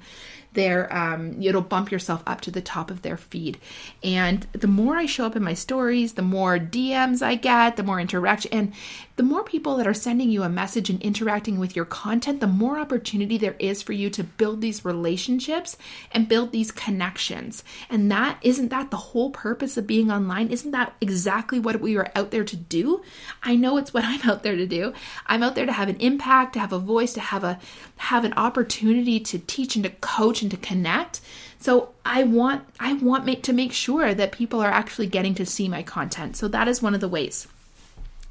their 0.55 0.91
um, 0.95 1.41
it'll 1.41 1.61
bump 1.61 1.91
yourself 1.91 2.23
up 2.25 2.41
to 2.41 2.51
the 2.51 2.61
top 2.61 2.89
of 2.89 3.01
their 3.01 3.17
feed. 3.17 3.57
And 4.03 4.47
the 4.53 4.67
more 4.67 4.95
i 4.97 5.05
show 5.05 5.25
up 5.25 5.35
in 5.35 5.43
my 5.43 5.53
stories 5.53 6.13
the 6.13 6.21
more 6.21 6.57
dms 6.57 7.21
i 7.21 7.35
get 7.35 7.75
the 7.75 7.83
more 7.83 7.99
interaction 7.99 8.51
and 8.53 8.73
the 9.17 9.23
more 9.23 9.43
people 9.43 9.77
that 9.77 9.87
are 9.87 9.93
sending 9.93 10.29
you 10.29 10.43
a 10.43 10.49
message 10.49 10.89
and 10.89 11.01
interacting 11.01 11.57
with 11.57 11.75
your 11.75 11.85
content 11.85 12.39
the 12.39 12.47
more 12.47 12.79
opportunity 12.79 13.37
there 13.37 13.55
is 13.59 13.81
for 13.81 13.93
you 13.93 14.09
to 14.09 14.23
build 14.23 14.61
these 14.61 14.85
relationships 14.85 15.77
and 16.11 16.27
build 16.27 16.51
these 16.51 16.71
connections 16.71 17.63
and 17.89 18.11
that 18.11 18.37
isn't 18.41 18.69
that 18.69 18.91
the 18.91 18.97
whole 18.97 19.31
purpose 19.31 19.77
of 19.77 19.87
being 19.87 20.11
online 20.11 20.47
isn't 20.49 20.71
that 20.71 20.93
exactly 21.01 21.59
what 21.59 21.79
we 21.79 21.97
are 21.97 22.11
out 22.15 22.31
there 22.31 22.43
to 22.43 22.55
do 22.55 23.01
i 23.43 23.55
know 23.55 23.77
it's 23.77 23.93
what 23.93 24.03
i'm 24.05 24.21
out 24.29 24.43
there 24.43 24.55
to 24.55 24.65
do 24.65 24.93
i'm 25.27 25.43
out 25.43 25.55
there 25.55 25.65
to 25.65 25.71
have 25.71 25.89
an 25.89 25.97
impact 25.97 26.53
to 26.53 26.59
have 26.59 26.73
a 26.73 26.79
voice 26.79 27.13
to 27.13 27.19
have 27.19 27.43
a 27.43 27.59
have 27.97 28.25
an 28.25 28.33
opportunity 28.33 29.19
to 29.19 29.39
teach 29.39 29.75
and 29.75 29.83
to 29.83 29.89
coach 29.89 30.41
and 30.41 30.51
to 30.51 30.57
connect. 30.57 31.21
So 31.59 31.89
I 32.05 32.23
want 32.23 32.63
I 32.79 32.93
want 32.93 33.43
to 33.43 33.53
make 33.53 33.73
sure 33.73 34.13
that 34.13 34.31
people 34.31 34.61
are 34.61 34.69
actually 34.69 35.07
getting 35.07 35.35
to 35.35 35.45
see 35.45 35.67
my 35.67 35.83
content. 35.83 36.35
So 36.35 36.47
that 36.49 36.67
is 36.67 36.81
one 36.81 36.93
of 36.93 37.01
the 37.01 37.07
ways. 37.07 37.47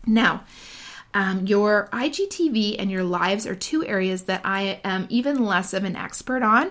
Now, 0.06 0.44
um, 1.14 1.46
your 1.46 1.88
IGTV 1.92 2.76
and 2.78 2.90
your 2.90 3.04
lives 3.04 3.46
are 3.46 3.54
two 3.54 3.84
areas 3.86 4.24
that 4.24 4.42
I 4.44 4.80
am 4.84 5.06
even 5.08 5.44
less 5.44 5.72
of 5.72 5.84
an 5.84 5.96
expert 5.96 6.42
on 6.42 6.70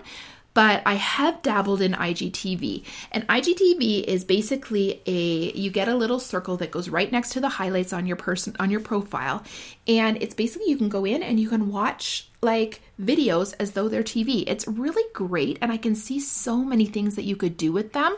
but 0.54 0.84
I 0.86 0.94
have 0.96 1.42
dabbled 1.42 1.82
in 1.82 1.94
IGTV. 1.94 2.84
And 3.12 3.28
IGTV 3.28 4.04
is 4.04 4.24
basically 4.24 5.02
a 5.06 5.52
you 5.54 5.72
get 5.72 5.88
a 5.88 5.96
little 5.96 6.20
circle 6.20 6.58
that 6.58 6.72
goes 6.72 6.90
right 6.90 7.12
next 7.12 7.32
to 7.32 7.40
the 7.40 7.50
highlights 7.50 7.94
on 7.94 8.06
your 8.06 8.18
person 8.18 8.56
on 8.60 8.70
your 8.70 8.80
profile 8.80 9.44
and 9.88 10.22
it's 10.22 10.36
basically 10.36 10.70
you 10.70 10.78
can 10.78 10.90
go 10.90 11.06
in 11.06 11.24
and 11.24 11.40
you 11.40 11.50
can 11.50 11.72
watch 11.72 12.30
like 12.44 12.82
videos 13.02 13.54
as 13.60 13.72
though 13.72 13.88
they're 13.88 14.04
TV. 14.04 14.44
It's 14.46 14.68
really 14.68 15.04
great, 15.14 15.58
and 15.62 15.72
I 15.72 15.78
can 15.78 15.96
see 15.96 16.20
so 16.20 16.58
many 16.58 16.86
things 16.86 17.16
that 17.16 17.24
you 17.24 17.36
could 17.36 17.58
do 17.58 17.72
with 17.72 17.94
them. 17.94 18.16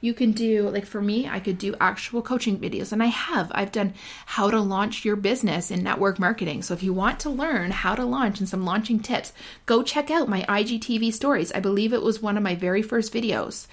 You 0.00 0.14
can 0.14 0.32
do, 0.32 0.70
like 0.70 0.86
for 0.86 1.02
me, 1.02 1.28
I 1.28 1.40
could 1.40 1.58
do 1.58 1.74
actual 1.80 2.22
coaching 2.22 2.58
videos, 2.58 2.92
and 2.92 3.02
I 3.02 3.06
have. 3.06 3.50
I've 3.54 3.72
done 3.72 3.94
how 4.26 4.50
to 4.50 4.60
launch 4.60 5.04
your 5.04 5.16
business 5.16 5.70
in 5.70 5.82
network 5.82 6.18
marketing. 6.18 6.62
So 6.62 6.74
if 6.74 6.82
you 6.82 6.92
want 6.92 7.20
to 7.20 7.30
learn 7.30 7.70
how 7.70 7.94
to 7.94 8.04
launch 8.04 8.40
and 8.40 8.48
some 8.48 8.64
launching 8.64 9.00
tips, 9.00 9.32
go 9.66 9.82
check 9.82 10.10
out 10.10 10.28
my 10.28 10.42
IGTV 10.42 11.12
stories. 11.12 11.52
I 11.52 11.60
believe 11.60 11.92
it 11.92 12.02
was 12.02 12.22
one 12.22 12.36
of 12.36 12.42
my 12.42 12.54
very 12.54 12.82
first 12.82 13.12
videos. 13.12 13.66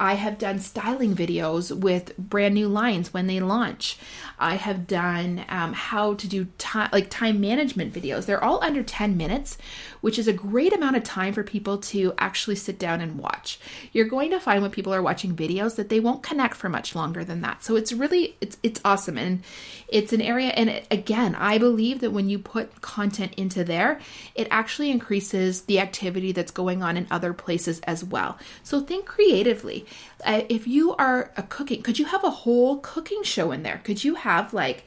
I 0.00 0.14
have 0.14 0.38
done 0.38 0.58
styling 0.60 1.14
videos 1.14 1.76
with 1.76 2.16
brand 2.16 2.54
new 2.54 2.68
lines 2.68 3.12
when 3.12 3.26
they 3.26 3.38
launch. 3.38 3.98
I 4.38 4.54
have 4.54 4.86
done 4.86 5.44
um, 5.50 5.74
how 5.74 6.14
to 6.14 6.26
do 6.26 6.46
time 6.56 6.88
like 6.90 7.10
time 7.10 7.38
management 7.38 7.92
videos. 7.92 8.24
They're 8.24 8.42
all 8.42 8.64
under 8.64 8.82
10 8.82 9.18
minutes, 9.18 9.58
which 10.00 10.18
is 10.18 10.26
a 10.26 10.32
great 10.32 10.72
amount 10.72 10.96
of 10.96 11.04
time 11.04 11.34
for 11.34 11.42
people 11.42 11.76
to 11.76 12.14
actually 12.16 12.56
sit 12.56 12.78
down 12.78 13.02
and 13.02 13.18
watch. 13.18 13.60
You're 13.92 14.08
going 14.08 14.30
to 14.30 14.40
find 14.40 14.62
when 14.62 14.70
people 14.70 14.94
are 14.94 15.02
watching 15.02 15.36
videos 15.36 15.76
that 15.76 15.90
they 15.90 16.00
won't 16.00 16.22
connect 16.22 16.54
for 16.54 16.70
much 16.70 16.94
longer 16.94 17.22
than 17.22 17.42
that. 17.42 17.62
So 17.62 17.76
it's 17.76 17.92
really 17.92 18.36
it's 18.40 18.56
it's 18.62 18.80
awesome 18.82 19.18
and 19.18 19.42
it's 19.88 20.14
an 20.14 20.22
area 20.22 20.48
and 20.48 20.82
again, 20.90 21.34
I 21.34 21.58
believe 21.58 22.00
that 22.00 22.12
when 22.12 22.30
you 22.30 22.38
put 22.38 22.80
content 22.80 23.34
into 23.34 23.64
there, 23.64 24.00
it 24.34 24.48
actually 24.50 24.90
increases 24.90 25.62
the 25.62 25.78
activity 25.78 26.32
that's 26.32 26.50
going 26.50 26.82
on 26.82 26.96
in 26.96 27.06
other 27.10 27.34
places 27.34 27.80
as 27.80 28.02
well. 28.02 28.38
So 28.62 28.80
think 28.80 29.04
creatively. 29.04 29.84
Uh, 30.24 30.42
if 30.48 30.66
you 30.66 30.94
are 30.96 31.30
a 31.36 31.42
cooking, 31.42 31.82
could 31.82 31.98
you 31.98 32.06
have 32.06 32.24
a 32.24 32.30
whole 32.30 32.78
cooking 32.78 33.22
show 33.22 33.52
in 33.52 33.62
there? 33.62 33.80
Could 33.84 34.04
you 34.04 34.14
have 34.16 34.52
like 34.52 34.84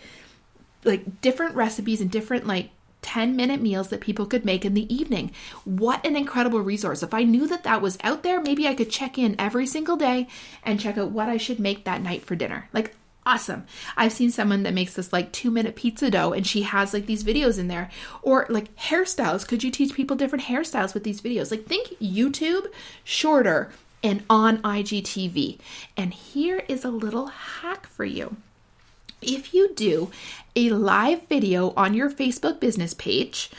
like 0.83 1.21
different 1.21 1.55
recipes 1.55 2.01
and 2.01 2.11
different 2.11 2.45
like 2.45 2.69
10 3.03 3.35
minute 3.35 3.61
meals 3.61 3.89
that 3.89 4.01
people 4.01 4.25
could 4.25 4.45
make 4.45 4.65
in 4.65 4.73
the 4.73 4.91
evening. 4.93 5.31
What 5.65 6.05
an 6.05 6.15
incredible 6.15 6.61
resource. 6.61 7.03
If 7.03 7.13
I 7.13 7.23
knew 7.23 7.47
that 7.47 7.63
that 7.63 7.81
was 7.81 7.99
out 8.03 8.23
there, 8.23 8.41
maybe 8.41 8.67
I 8.67 8.73
could 8.73 8.89
check 8.89 9.17
in 9.17 9.35
every 9.37 9.67
single 9.67 9.97
day 9.97 10.27
and 10.63 10.79
check 10.79 10.97
out 10.97 11.11
what 11.11 11.29
I 11.29 11.37
should 11.37 11.59
make 11.59 11.83
that 11.83 12.01
night 12.01 12.25
for 12.25 12.35
dinner. 12.35 12.69
Like, 12.73 12.95
awesome. 13.25 13.65
I've 13.95 14.11
seen 14.13 14.31
someone 14.31 14.63
that 14.63 14.73
makes 14.73 14.95
this 14.95 15.13
like 15.13 15.31
two 15.31 15.51
minute 15.51 15.75
pizza 15.75 16.09
dough 16.09 16.33
and 16.33 16.47
she 16.47 16.63
has 16.63 16.93
like 16.93 17.05
these 17.05 17.23
videos 17.23 17.59
in 17.59 17.67
there. 17.67 17.91
Or 18.21 18.47
like 18.49 18.75
hairstyles. 18.77 19.47
Could 19.47 19.63
you 19.63 19.69
teach 19.69 19.93
people 19.93 20.15
different 20.15 20.45
hairstyles 20.45 20.93
with 20.93 21.03
these 21.03 21.21
videos? 21.21 21.51
Like, 21.51 21.65
think 21.65 21.89
YouTube 22.01 22.67
shorter 23.03 23.71
and 24.03 24.23
on 24.29 24.57
IGTV. 24.59 25.57
And 25.95 26.13
here 26.13 26.63
is 26.67 26.83
a 26.83 26.89
little 26.89 27.27
hack 27.27 27.87
for 27.87 28.05
you. 28.05 28.35
If 29.21 29.53
you 29.53 29.73
do 29.73 30.11
a 30.55 30.69
live 30.71 31.27
video 31.27 31.73
on 31.77 31.93
your 31.93 32.09
Facebook 32.09 32.59
business 32.59 32.93
page, 32.93 33.49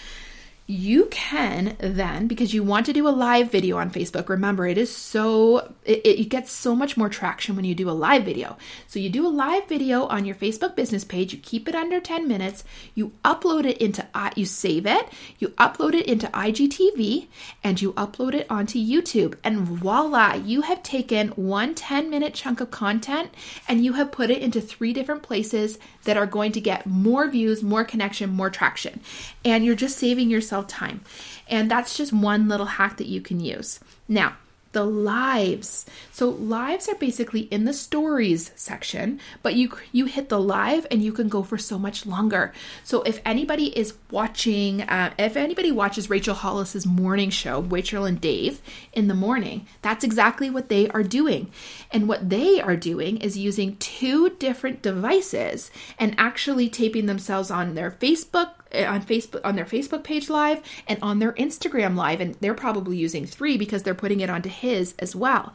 you 0.67 1.07
can 1.11 1.77
then 1.79 2.27
because 2.27 2.55
you 2.55 2.63
want 2.63 2.87
to 2.87 2.93
do 2.93 3.07
a 3.07 3.11
live 3.11 3.51
video 3.51 3.77
on 3.77 3.91
facebook 3.91 4.31
remember 4.31 4.67
it 4.67 4.79
is 4.79 4.95
so 4.95 5.75
it, 5.85 6.07
it, 6.07 6.29
gets 6.31 6.51
so 6.51 6.75
much 6.75 6.97
more 6.97 7.09
traction 7.09 7.55
when 7.55 7.65
you 7.65 7.75
do 7.75 7.91
a 7.91 7.93
live 7.93 8.25
video. 8.25 8.57
So 8.87 8.99
you 8.99 9.11
do 9.11 9.27
a 9.27 9.29
live 9.29 9.69
video 9.69 10.07
on 10.07 10.25
your 10.25 10.35
facebook 10.35 10.75
business 10.75 11.05
page 11.05 11.33
you 11.33 11.39
keep 11.39 11.69
it 11.69 11.75
under 11.75 12.01
10 12.01 12.27
minutes 12.27 12.65
you 12.95 13.13
upload 13.25 13.67
it 13.67 13.79
into 13.79 14.07
you 14.37 14.47
save 14.47 14.87
it 14.87 15.09
you 15.39 15.49
upload 15.51 15.95
it 15.95 16.07
into 16.07 16.27
igtv 16.29 17.27
and 17.63 17.83
you 17.83 17.93
upload 17.93 18.35
it 18.35 18.47
onto 18.49 18.79
youtube. 18.79 19.37
And 19.45 19.61
voila 19.61 20.35
you 20.35 20.63
have 20.63 20.83
taken 20.83 21.29
one 21.29 21.75
10 21.75 22.09
minute 22.09 22.35
chunk 22.35 22.61
of 22.61 22.71
content 22.71 23.31
and 23.69 23.85
you 23.85 23.95
have 23.95 24.13
put 24.13 24.31
it 24.31 24.43
into 24.43 24.61
three 24.61 24.93
different 24.93 25.23
places 25.23 25.79
that 26.05 26.17
are 26.17 26.27
going 26.27 26.53
to 26.53 26.61
get 26.61 26.87
more 26.87 27.29
views 27.29 27.63
more 27.63 27.85
connection 27.85 28.31
more 28.31 28.51
traction. 28.51 29.01
And 29.45 29.65
you're 29.65 29.75
just 29.75 29.99
saving 29.99 30.31
yourself 30.31 30.54
yourself 30.55 30.67
time. 30.69 31.01
And 31.49 31.71
that's 31.71 31.97
just 31.97 32.13
one 32.13 32.49
little 32.49 32.67
hack 32.67 32.97
that 32.99 33.07
you 33.07 33.21
can 33.21 33.41
use. 33.41 33.81
Now, 34.09 34.37
the 34.73 34.85
lives. 34.85 35.87
So 36.11 36.29
lives 36.29 36.89
are 36.89 36.97
basically 36.97 37.43
in 37.43 37.65
the 37.65 37.73
stories 37.73 38.51
section, 38.57 39.21
but 39.41 39.55
you 39.55 39.71
you 39.93 40.07
hit 40.07 40.29
the 40.29 40.41
live 40.41 40.85
and 40.91 41.01
you 41.01 41.13
can 41.13 41.29
go 41.29 41.45
for 41.45 41.57
so 41.57 41.79
much 41.79 42.05
longer. 42.07 42.53
So 42.83 43.03
if 43.03 43.21
anybody 43.25 43.67
is 43.79 43.95
watching, 44.11 44.83
uh, 44.83 45.15
if 45.17 45.37
anybody 45.37 45.71
watches 45.71 46.11
Rachel 46.11 46.35
Hollis's 46.35 46.87
morning 46.87 47.31
show, 47.31 47.61
Rachel 47.61 48.05
and 48.05 48.21
Dave 48.21 48.61
in 48.93 49.07
the 49.07 49.15
morning, 49.15 49.69
that's 49.81 50.03
exactly 50.03 50.51
what 50.51 50.69
they 50.69 50.89
are 50.89 51.05
doing. 51.05 51.53
And 51.93 52.09
what 52.09 52.29
they 52.29 52.61
are 52.61 52.77
doing 52.77 53.19
is 53.19 53.39
using 53.39 53.77
two 53.77 54.31
different 54.41 54.83
devices 54.83 55.71
and 56.01 56.17
actually 56.19 56.69
taping 56.69 57.07
themselves 57.07 57.49
on 57.49 57.77
their 57.77 57.93
Facebook 57.93 58.64
Eh, 58.75 58.85
on 58.85 59.03
Facebook 59.03 59.41
on 59.45 59.55
their 59.55 59.65
Facebook 59.65 60.03
page 60.03 60.29
live 60.29 60.61
and 60.89 60.99
on 61.01 61.21
their 61.21 61.33
Instagram 61.35 61.95
live 61.95 62.21
and 62.21 62.35
they're 62.37 62.55
probably 62.55 62.97
using 62.97 63.25
3 63.25 63.57
because 63.57 63.85
they're 63.85 63.95
putting 63.95 64.21
it 64.21 64.29
onto 64.29 64.49
his 64.49 64.95
as 64.99 65.15
well. 65.15 65.55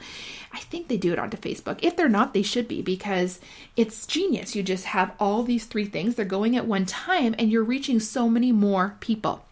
I 0.54 0.60
think 0.60 0.88
they 0.88 0.98
do 0.98 1.12
it 1.12 1.20
onto 1.20 1.38
Facebook. 1.38 1.80
If 1.82 1.96
they're 1.96 2.10
not, 2.10 2.34
they 2.34 2.42
should 2.42 2.68
be 2.68 2.82
because 2.82 3.40
it's 3.76 4.08
genius. 4.08 4.56
You 4.56 4.64
just 4.64 4.86
have 4.86 5.14
all 5.20 5.44
these 5.44 5.66
three 5.66 5.86
things, 5.86 6.16
they're 6.16 6.26
going 6.26 6.56
at 6.56 6.66
one 6.66 6.86
time 6.86 7.36
and 7.38 7.52
you're 7.52 7.64
reaching 7.64 8.00
so 8.00 8.30
many 8.30 8.52
more 8.52 8.96
people. 9.02 9.46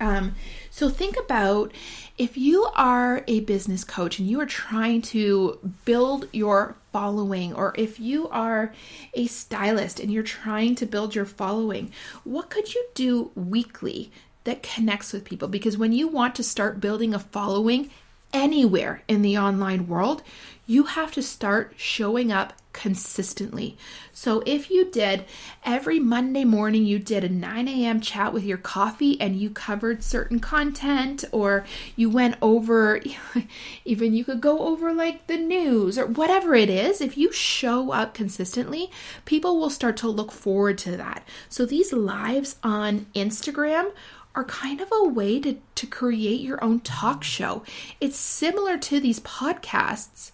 Um, 0.00 0.34
so 0.70 0.88
think 0.88 1.16
about 1.22 1.72
if 2.16 2.36
you 2.36 2.64
are 2.74 3.22
a 3.26 3.40
business 3.40 3.84
coach 3.84 4.18
and 4.18 4.28
you 4.28 4.40
are 4.40 4.46
trying 4.46 5.02
to 5.02 5.58
build 5.84 6.28
your 6.32 6.76
following, 6.92 7.54
or 7.54 7.74
if 7.76 8.00
you 8.00 8.28
are 8.28 8.72
a 9.14 9.26
stylist 9.26 10.00
and 10.00 10.10
you're 10.10 10.22
trying 10.22 10.74
to 10.76 10.86
build 10.86 11.14
your 11.14 11.26
following, 11.26 11.92
what 12.24 12.50
could 12.50 12.74
you 12.74 12.84
do 12.94 13.30
weekly 13.34 14.10
that 14.44 14.62
connects 14.62 15.12
with 15.12 15.24
people? 15.24 15.48
Because 15.48 15.76
when 15.76 15.92
you 15.92 16.08
want 16.08 16.34
to 16.36 16.42
start 16.42 16.80
building 16.80 17.14
a 17.14 17.18
following 17.18 17.90
anywhere 18.32 19.02
in 19.08 19.22
the 19.22 19.38
online 19.38 19.86
world, 19.86 20.22
you 20.66 20.84
have 20.84 21.10
to 21.12 21.22
start 21.22 21.74
showing 21.76 22.30
up 22.30 22.52
consistently. 22.72 23.76
So 24.12 24.42
if 24.46 24.70
you 24.70 24.88
did 24.90 25.24
every 25.64 25.98
Monday 25.98 26.44
morning, 26.44 26.86
you 26.86 26.98
did 26.98 27.24
a 27.24 27.28
9 27.28 27.66
a.m. 27.66 28.00
chat 28.00 28.32
with 28.32 28.44
your 28.44 28.58
coffee 28.58 29.20
and 29.20 29.36
you 29.36 29.50
covered 29.50 30.04
certain 30.04 30.38
content, 30.38 31.24
or 31.32 31.64
you 31.96 32.08
went 32.08 32.36
over, 32.40 33.00
even 33.84 34.14
you 34.14 34.24
could 34.24 34.40
go 34.40 34.60
over 34.60 34.92
like 34.92 35.26
the 35.26 35.36
news 35.36 35.98
or 35.98 36.06
whatever 36.06 36.54
it 36.54 36.70
is, 36.70 37.00
if 37.00 37.18
you 37.18 37.32
show 37.32 37.90
up 37.90 38.14
consistently, 38.14 38.90
people 39.24 39.58
will 39.58 39.70
start 39.70 39.96
to 39.98 40.08
look 40.08 40.30
forward 40.30 40.78
to 40.78 40.96
that. 40.96 41.26
So 41.48 41.66
these 41.66 41.92
lives 41.92 42.56
on 42.62 43.06
Instagram 43.14 43.90
are 44.34 44.44
kind 44.44 44.80
of 44.80 44.88
a 44.92 45.08
way 45.08 45.40
to, 45.40 45.56
to 45.74 45.86
create 45.86 46.40
your 46.40 46.62
own 46.62 46.80
talk 46.80 47.24
show. 47.24 47.62
It's 48.00 48.16
similar 48.16 48.78
to 48.78 49.00
these 49.00 49.20
podcasts, 49.20 50.30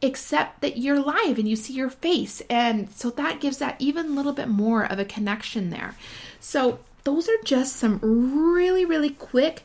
except 0.00 0.60
that 0.60 0.78
you're 0.78 1.00
live 1.00 1.38
and 1.38 1.48
you 1.48 1.56
see 1.56 1.72
your 1.72 1.90
face. 1.90 2.42
And 2.48 2.90
so 2.90 3.10
that 3.10 3.40
gives 3.40 3.58
that 3.58 3.76
even 3.78 4.06
a 4.06 4.10
little 4.10 4.32
bit 4.32 4.48
more 4.48 4.84
of 4.84 4.98
a 4.98 5.04
connection 5.04 5.70
there. 5.70 5.94
So 6.40 6.80
those 7.04 7.28
are 7.28 7.42
just 7.42 7.76
some 7.76 7.98
really, 8.02 8.84
really 8.84 9.10
quick 9.10 9.62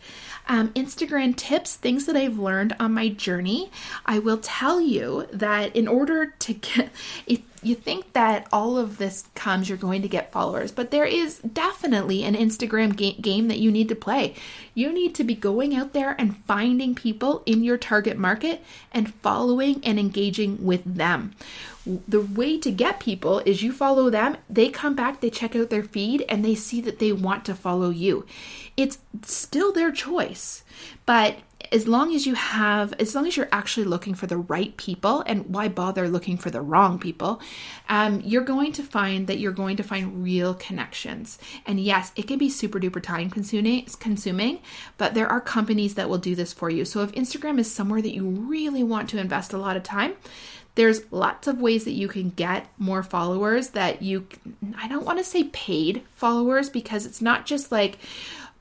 um, 0.48 0.70
Instagram 0.70 1.36
tips, 1.36 1.76
things 1.76 2.06
that 2.06 2.16
I've 2.16 2.40
learned 2.40 2.76
on 2.80 2.94
my 2.94 3.10
journey. 3.10 3.70
I 4.06 4.20
will 4.20 4.40
tell 4.42 4.80
you 4.80 5.28
that 5.32 5.76
in 5.76 5.88
order 5.88 6.28
to 6.28 6.54
get, 6.54 6.90
you 7.66 7.76
think 7.76 8.14
that 8.14 8.48
all 8.52 8.78
of 8.78 8.98
this 8.98 9.26
comes, 9.36 9.70
you're 9.70 9.78
going 9.78 10.02
to 10.02 10.08
get 10.08 10.32
followers, 10.32 10.72
but 10.72 10.92
there 10.92 11.06
is 11.06 11.40
definitely 11.40 12.24
an 12.24 12.36
Instagram 12.36 12.96
ga- 12.96 13.18
game 13.20 13.48
that 13.48 13.60
you 13.60 13.72
need 13.72 13.90
to 13.90 13.96
play. 13.96 14.36
You 14.74 14.92
need 14.92 15.16
to 15.16 15.24
be 15.24 15.36
going 15.36 15.76
out 15.76 15.94
there 15.94 16.16
and 16.20 16.38
finding 16.46 16.96
people 16.96 17.44
in 17.46 17.64
your 17.64 17.78
target 17.78 18.18
market 18.18 18.64
and 18.92 19.14
following 19.16 19.82
and 19.84 20.00
engaging 20.00 20.64
with 20.66 20.84
them. 20.84 21.34
The 21.86 22.22
way 22.22 22.58
to 22.60 22.72
get 22.72 23.00
people 23.00 23.40
is 23.40 23.62
you 23.62 23.74
follow 23.74 24.10
them, 24.10 24.38
they 24.50 24.70
come 24.70 24.96
back, 24.96 25.20
they 25.20 25.30
check 25.30 25.56
out 25.56 25.70
their 25.70 25.84
feed, 25.84 26.24
and 26.30 26.44
they 26.44 26.56
see 26.56 26.80
that 26.82 27.00
they 27.00 27.12
want 27.12 27.44
to 27.46 27.56
follow 27.56 27.90
you. 27.90 28.26
It's 28.78 29.00
still 29.24 29.74
their 29.74 29.92
choice, 29.92 30.64
but 31.06 31.38
as 31.74 31.88
long 31.88 32.14
as 32.14 32.28
you 32.28 32.36
have, 32.36 32.94
as 33.00 33.16
long 33.16 33.26
as 33.26 33.36
you're 33.36 33.50
actually 33.52 33.86
looking 33.86 34.14
for 34.14 34.28
the 34.28 34.38
right 34.38 34.78
people, 34.78 35.24
and 35.26 35.48
why 35.48 35.68
bother 35.68 36.08
looking 36.08 36.38
for 36.38 36.52
the 36.52 36.62
wrong 36.62 37.00
people, 37.00 37.42
um, 37.90 38.22
you're 38.24 38.44
going 38.44 38.72
to 38.72 38.84
find 38.84 39.26
that 39.26 39.40
you're 39.40 39.52
going 39.52 39.76
to 39.78 39.84
find 39.84 40.24
real 40.24 40.54
connections. 40.54 41.40
And 41.66 41.80
yes, 41.80 42.12
it 42.16 42.28
can 42.28 42.38
be 42.38 42.50
super 42.50 42.80
duper 42.80 43.02
time 43.02 43.32
consuming, 43.32 43.88
consuming, 44.00 44.60
but 45.00 45.16
there 45.16 45.28
are 45.28 45.42
companies 45.42 45.96
that 45.96 46.10
will 46.10 46.20
do 46.20 46.36
this 46.36 46.54
for 46.54 46.70
you. 46.70 46.86
So 46.86 47.02
if 47.02 47.12
Instagram 47.14 47.58
is 47.58 47.74
somewhere 47.74 48.04
that 48.04 48.14
you 48.14 48.28
really 48.28 48.84
want 48.84 49.10
to 49.10 49.18
invest 49.18 49.52
a 49.52 49.58
lot 49.58 49.76
of 49.76 49.82
time, 49.82 50.14
there's 50.76 51.12
lots 51.12 51.48
of 51.48 51.62
ways 51.62 51.86
that 51.86 51.92
you 51.92 52.08
can 52.08 52.30
get 52.32 52.68
more 52.78 53.04
followers 53.04 53.70
that 53.70 54.02
you 54.02 54.28
I 54.78 54.88
don't 54.88 55.06
want 55.06 55.20
to 55.20 55.24
say 55.24 55.46
paid 55.46 56.04
followers 56.16 56.70
because 56.70 57.06
it's 57.06 57.22
not 57.22 57.46
just 57.46 57.72
like 57.72 58.00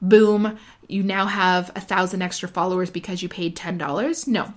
boom 0.02 0.58
you 0.92 1.02
now 1.02 1.26
have 1.26 1.70
a 1.74 1.80
thousand 1.80 2.22
extra 2.22 2.48
followers 2.48 2.90
because 2.90 3.22
you 3.22 3.28
paid 3.28 3.56
$10. 3.56 4.28
No. 4.28 4.52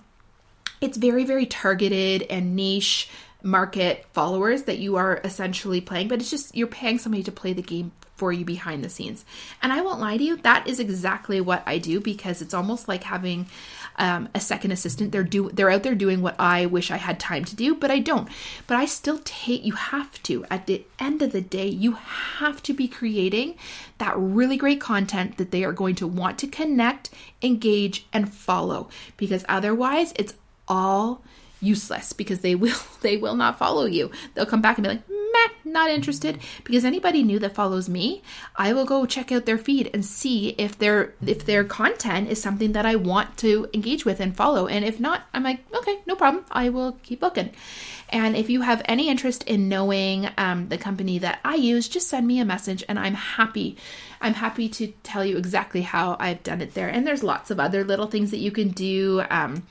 It's 0.81 0.97
very, 0.97 1.23
very 1.23 1.45
targeted 1.45 2.23
and 2.23 2.55
niche 2.55 3.09
market 3.41 4.05
followers 4.11 4.63
that 4.63 4.79
you 4.79 4.97
are 4.97 5.21
essentially 5.23 5.79
playing, 5.79 6.09
but 6.09 6.19
it's 6.19 6.29
just 6.29 6.55
you're 6.55 6.67
paying 6.67 6.97
somebody 6.97 7.23
to 7.23 7.31
play 7.31 7.53
the 7.53 7.61
game 7.61 7.93
for 8.17 8.33
you 8.33 8.43
behind 8.43 8.83
the 8.83 8.89
scenes. 8.89 9.23
And 9.61 9.71
I 9.71 9.81
won't 9.81 9.99
lie 9.99 10.17
to 10.17 10.23
you, 10.23 10.37
that 10.37 10.67
is 10.67 10.79
exactly 10.79 11.39
what 11.39 11.63
I 11.65 11.77
do 11.77 11.99
because 11.99 12.41
it's 12.41 12.53
almost 12.53 12.87
like 12.87 13.03
having 13.03 13.47
um, 13.97 14.29
a 14.33 14.39
second 14.39 14.71
assistant. 14.71 15.11
They're 15.11 15.23
do 15.23 15.49
they're 15.51 15.69
out 15.69 15.83
there 15.83 15.95
doing 15.95 16.21
what 16.21 16.35
I 16.39 16.65
wish 16.65 16.91
I 16.91 16.97
had 16.97 17.19
time 17.19 17.45
to 17.45 17.55
do, 17.55 17.75
but 17.75 17.91
I 17.91 17.99
don't. 17.99 18.29
But 18.67 18.77
I 18.77 18.85
still 18.85 19.19
take. 19.23 19.63
You 19.63 19.73
have 19.73 20.21
to. 20.23 20.45
At 20.49 20.67
the 20.67 20.83
end 20.99 21.21
of 21.21 21.31
the 21.31 21.41
day, 21.41 21.67
you 21.67 21.93
have 21.93 22.61
to 22.63 22.73
be 22.73 22.87
creating 22.87 23.55
that 23.97 24.17
really 24.17 24.57
great 24.57 24.81
content 24.81 25.37
that 25.37 25.51
they 25.51 25.63
are 25.63 25.73
going 25.73 25.95
to 25.95 26.07
want 26.07 26.37
to 26.39 26.47
connect, 26.47 27.09
engage, 27.41 28.05
and 28.11 28.33
follow. 28.33 28.89
Because 29.17 29.45
otherwise, 29.47 30.13
it's 30.17 30.33
all 30.67 31.21
useless 31.61 32.13
because 32.13 32.39
they 32.39 32.55
will 32.55 32.77
they 33.01 33.17
will 33.17 33.35
not 33.35 33.57
follow 33.57 33.85
you. 33.85 34.11
They'll 34.33 34.45
come 34.45 34.61
back 34.61 34.77
and 34.77 34.83
be 34.83 34.89
like, 34.89 35.01
meh, 35.35 35.71
not 35.71 35.89
interested. 35.89 36.39
Because 36.63 36.85
anybody 36.85 37.23
new 37.23 37.39
that 37.39 37.55
follows 37.55 37.89
me, 37.89 38.23
I 38.55 38.73
will 38.73 38.85
go 38.85 39.05
check 39.05 39.31
out 39.31 39.45
their 39.45 39.57
feed 39.57 39.89
and 39.93 40.05
see 40.05 40.49
if 40.57 40.77
their 40.77 41.13
if 41.25 41.45
their 41.45 41.63
content 41.63 42.29
is 42.29 42.41
something 42.41 42.71
that 42.73 42.85
I 42.85 42.95
want 42.95 43.37
to 43.37 43.67
engage 43.73 44.05
with 44.05 44.19
and 44.19 44.35
follow. 44.35 44.67
And 44.67 44.85
if 44.85 44.99
not, 44.99 45.23
I'm 45.33 45.43
like, 45.43 45.59
okay, 45.73 45.99
no 46.05 46.15
problem. 46.15 46.45
I 46.51 46.69
will 46.69 46.93
keep 47.03 47.21
looking. 47.21 47.51
And 48.09 48.35
if 48.35 48.49
you 48.49 48.61
have 48.61 48.81
any 48.85 49.09
interest 49.09 49.43
in 49.43 49.67
knowing 49.67 50.29
um, 50.37 50.69
the 50.69 50.77
company 50.77 51.19
that 51.19 51.39
I 51.43 51.55
use, 51.55 51.89
just 51.89 52.07
send 52.07 52.27
me 52.27 52.39
a 52.39 52.45
message, 52.45 52.83
and 52.87 52.99
I'm 52.99 53.15
happy. 53.15 53.77
I'm 54.21 54.35
happy 54.35 54.69
to 54.69 54.87
tell 55.03 55.25
you 55.25 55.37
exactly 55.37 55.81
how 55.81 56.15
I've 56.19 56.43
done 56.43 56.61
it 56.61 56.75
there. 56.75 56.87
And 56.87 57.05
there's 57.05 57.23
lots 57.23 57.49
of 57.49 57.59
other 57.59 57.83
little 57.83 58.07
things 58.07 58.31
that 58.31 58.37
you 58.37 58.51
can 58.51 58.69
do. 58.69 59.23
Um, 59.29 59.63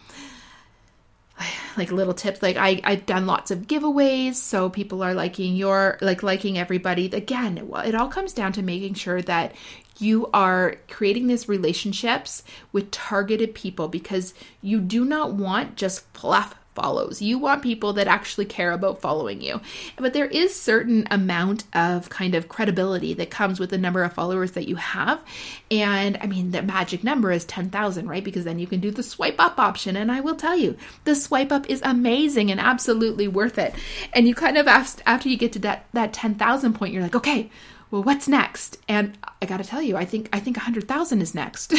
like 1.77 1.91
little 1.91 2.15
tips. 2.15 2.43
Like 2.43 2.57
I, 2.57 2.81
i've 2.85 3.07
done 3.07 3.27
lots 3.27 3.51
of 3.51 3.67
giveaways 3.67 4.35
so 4.35 4.69
people 4.69 5.03
are 5.03 5.15
liking 5.15 5.57
your 5.57 5.99
like 6.01 6.23
liking 6.23 6.59
everybody. 6.59 7.07
Again 7.07 7.71
it 7.85 7.95
all 7.95 8.09
comes 8.09 8.33
down 8.33 8.53
to 8.53 8.63
making 8.63 8.95
sure 8.95 9.23
that 9.23 9.55
you 9.99 10.29
are 10.35 10.77
creating 10.89 11.29
these 11.29 11.49
relationships 11.49 12.43
with 12.73 12.91
targeted 12.91 13.55
people 13.55 13.89
because 13.89 14.35
you 14.61 14.81
do 14.81 15.05
not 15.05 15.35
want 15.35 15.77
just 15.77 16.05
fluff 16.15 16.57
follows. 16.75 17.23
You 17.23 17.39
want 17.39 17.63
people 17.63 17.93
that 17.95 18.09
actually 18.09 18.47
care 18.47 18.73
about 18.73 19.01
following 19.01 19.41
you. 19.41 19.61
But 19.97 20.13
there 20.13 20.27
is 20.27 20.61
certain 20.61 21.07
amount 21.11 21.65
of 21.73 22.11
kind 22.11 22.35
of 22.35 22.49
credibility 22.49 23.15
that 23.15 23.31
comes 23.31 23.61
with 23.61 23.71
the 23.71 23.79
number 23.79 24.03
of 24.03 24.13
followers 24.13 24.53
that 24.53 24.69
you 24.69 24.77
have. 24.77 25.23
And 25.71 26.19
I 26.21 26.27
mean, 26.27 26.51
the 26.51 26.63
magic 26.63 27.05
number 27.05 27.31
is 27.31 27.45
10,000, 27.45 28.09
right? 28.09 28.25
Because 28.25 28.45
then 28.45 28.59
you 28.59 28.67
can 28.67 28.81
do 28.81 28.91
the 28.91 29.03
swipe 29.03 29.37
up 29.39 29.59
option. 29.59 29.97
And 29.97 30.11
I 30.11 30.21
will 30.21 30.37
tell 30.37 30.57
you, 30.57 30.77
the 31.05 31.15
swipe 31.15 31.53
up 31.53 31.69
is 31.71 31.81
amazing 31.85 32.51
and 32.51 32.61
absolutely 32.61 33.29
worth 33.29 33.59
it. 33.59 33.75
And 34.13 34.27
you 34.27 34.35
kind 34.35 34.59
of 34.59 34.67
after 34.67 35.29
you 35.29 35.37
get 35.37 35.53
to 35.53 35.59
that, 35.61 35.87
that 35.93 36.13
10,000 36.13 36.75
point, 36.75 36.93
you're 36.93 37.03
like, 37.03 37.17
okay, 37.17 37.51
well, 37.91 38.03
what's 38.03 38.27
next? 38.27 38.79
And 38.89 39.17
I 39.41 39.47
got 39.47 39.59
to 39.59 39.65
tell 39.65 39.83
you, 39.83 39.97
I 39.97 40.05
think 40.05 40.29
I 40.33 40.41
think 40.41 40.57
100,000 40.57 41.21
is 41.21 41.35
next 41.35 41.75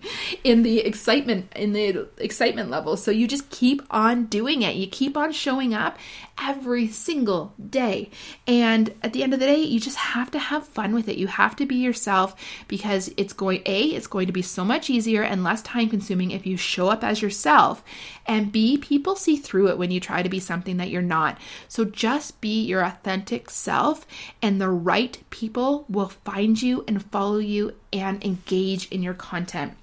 in 0.44 0.62
the 0.62 0.80
excitement 0.80 1.52
in 1.54 1.72
the 1.72 2.08
excitement 2.18 2.70
level. 2.70 2.96
So 2.96 3.10
you 3.10 3.28
just 3.28 3.50
keep 3.50 3.82
on 3.90 4.26
doing 4.26 4.62
it. 4.62 4.76
You 4.76 4.86
keep 4.86 5.16
on 5.16 5.32
showing 5.32 5.74
up 5.74 5.98
every 6.42 6.88
single 6.88 7.54
day. 7.70 8.10
And 8.46 8.94
at 9.02 9.12
the 9.12 9.22
end 9.22 9.34
of 9.34 9.40
the 9.40 9.46
day, 9.46 9.60
you 9.60 9.78
just 9.78 9.96
have 9.96 10.30
to 10.32 10.38
have 10.38 10.66
fun 10.66 10.94
with 10.94 11.08
it. 11.08 11.18
You 11.18 11.26
have 11.28 11.54
to 11.56 11.66
be 11.66 11.76
yourself 11.76 12.34
because 12.66 13.12
it's 13.16 13.32
going 13.32 13.62
A, 13.66 13.82
it's 13.84 14.06
going 14.06 14.26
to 14.26 14.32
be 14.32 14.42
so 14.42 14.64
much 14.64 14.90
easier 14.90 15.22
and 15.22 15.44
less 15.44 15.62
time 15.62 15.88
consuming 15.88 16.30
if 16.30 16.46
you 16.46 16.56
show 16.56 16.88
up 16.88 17.04
as 17.04 17.22
yourself. 17.22 17.84
And 18.26 18.52
B, 18.52 18.78
people 18.78 19.16
see 19.16 19.36
through 19.36 19.68
it 19.68 19.78
when 19.78 19.90
you 19.90 20.00
try 20.00 20.22
to 20.22 20.28
be 20.28 20.38
something 20.40 20.76
that 20.76 20.90
you're 20.90 21.02
not. 21.02 21.38
So 21.68 21.84
just 21.84 22.40
be 22.40 22.62
your 22.62 22.84
authentic 22.84 23.50
self 23.50 24.06
and 24.40 24.60
the 24.60 24.68
right 24.70 25.18
people 25.30 25.84
will 25.88 26.08
find 26.08 26.60
you 26.60 26.84
and 26.86 27.04
follow 27.10 27.38
you 27.38 27.74
and 27.92 28.24
engage 28.24 28.88
in 28.88 29.02
your 29.02 29.14
content. 29.14 29.74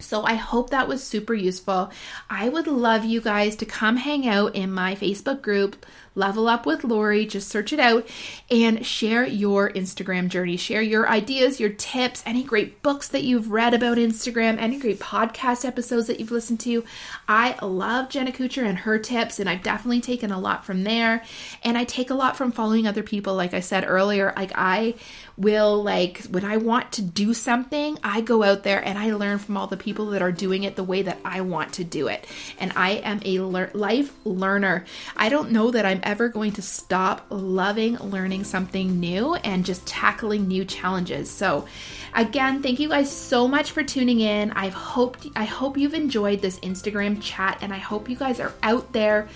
So 0.00 0.24
I 0.24 0.34
hope 0.34 0.70
that 0.70 0.88
was 0.88 1.04
super 1.04 1.34
useful. 1.34 1.90
I 2.28 2.48
would 2.48 2.66
love 2.66 3.04
you 3.04 3.20
guys 3.20 3.54
to 3.56 3.66
come 3.66 3.98
hang 3.98 4.26
out 4.26 4.54
in 4.54 4.72
my 4.72 4.94
Facebook 4.94 5.42
group, 5.42 5.84
Level 6.14 6.48
Up 6.48 6.66
with 6.66 6.84
Lori. 6.84 7.26
Just 7.26 7.48
search 7.48 7.72
it 7.72 7.80
out 7.80 8.06
and 8.50 8.84
share 8.84 9.26
your 9.26 9.70
Instagram 9.70 10.28
journey. 10.28 10.56
Share 10.56 10.82
your 10.82 11.08
ideas, 11.08 11.60
your 11.60 11.70
tips, 11.70 12.22
any 12.26 12.42
great 12.42 12.82
books 12.82 13.08
that 13.08 13.22
you've 13.22 13.50
read 13.50 13.74
about 13.74 13.98
Instagram, 13.98 14.58
any 14.58 14.78
great 14.78 14.98
podcast 14.98 15.64
episodes 15.64 16.06
that 16.06 16.18
you've 16.18 16.30
listened 16.30 16.60
to. 16.60 16.84
I 17.28 17.56
love 17.64 18.08
Jenna 18.08 18.32
Kutcher 18.32 18.64
and 18.64 18.78
her 18.78 18.98
tips, 18.98 19.38
and 19.38 19.48
I've 19.48 19.62
definitely 19.62 20.00
taken 20.00 20.30
a 20.30 20.40
lot 20.40 20.64
from 20.64 20.84
there. 20.84 21.22
And 21.62 21.78
I 21.78 21.84
take 21.84 22.10
a 22.10 22.14
lot 22.14 22.36
from 22.36 22.52
following 22.52 22.86
other 22.86 23.02
people. 23.02 23.34
Like 23.34 23.54
I 23.54 23.60
said 23.60 23.84
earlier, 23.86 24.32
like 24.36 24.52
I 24.54 24.94
will 25.36 25.82
like 25.82 26.22
when 26.24 26.44
I 26.44 26.58
want 26.58 26.92
to 26.92 27.02
do 27.02 27.32
something, 27.32 27.98
I 28.04 28.20
go 28.20 28.42
out 28.42 28.62
there 28.62 28.84
and 28.84 28.98
I 28.98 29.14
learn 29.14 29.38
from 29.38 29.56
all 29.56 29.66
the 29.66 29.76
people 29.76 30.06
that 30.10 30.22
are 30.22 30.32
doing 30.32 30.64
it 30.64 30.76
the 30.76 30.84
way 30.84 31.02
that 31.02 31.18
I 31.24 31.40
want 31.40 31.74
to 31.74 31.84
do 31.84 32.08
it. 32.08 32.26
And 32.58 32.72
I 32.76 32.90
am 32.90 33.20
a 33.24 33.40
le- 33.40 33.70
life 33.72 34.12
learner. 34.24 34.84
I 35.16 35.28
don't 35.28 35.52
know 35.52 35.70
that 35.70 35.86
I'm 35.86 35.99
ever 36.02 36.28
going 36.28 36.52
to 36.52 36.62
stop 36.62 37.26
loving 37.30 37.96
learning 37.98 38.44
something 38.44 38.98
new 39.00 39.34
and 39.36 39.64
just 39.64 39.86
tackling 39.86 40.48
new 40.48 40.64
challenges. 40.64 41.30
So, 41.30 41.66
again, 42.14 42.62
thank 42.62 42.80
you 42.80 42.88
guys 42.88 43.10
so 43.10 43.48
much 43.48 43.72
for 43.72 43.82
tuning 43.82 44.20
in. 44.20 44.50
I 44.52 44.68
hope 44.68 45.16
I 45.36 45.44
hope 45.44 45.76
you've 45.76 45.94
enjoyed 45.94 46.40
this 46.40 46.58
Instagram 46.60 47.18
chat 47.20 47.58
and 47.62 47.72
I 47.72 47.78
hope 47.78 48.08
you 48.08 48.16
guys 48.16 48.40
are 48.40 48.52
out 48.62 48.92
there 48.92 49.28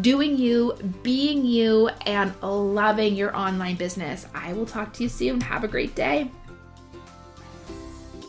doing 0.00 0.36
you, 0.36 0.74
being 1.02 1.44
you, 1.44 1.88
and 2.06 2.32
loving 2.42 3.14
your 3.14 3.36
online 3.36 3.76
business. 3.76 4.26
I 4.34 4.52
will 4.52 4.66
talk 4.66 4.92
to 4.94 5.02
you 5.02 5.08
soon. 5.08 5.40
Have 5.40 5.64
a 5.64 5.68
great 5.68 5.94
day. 5.94 6.30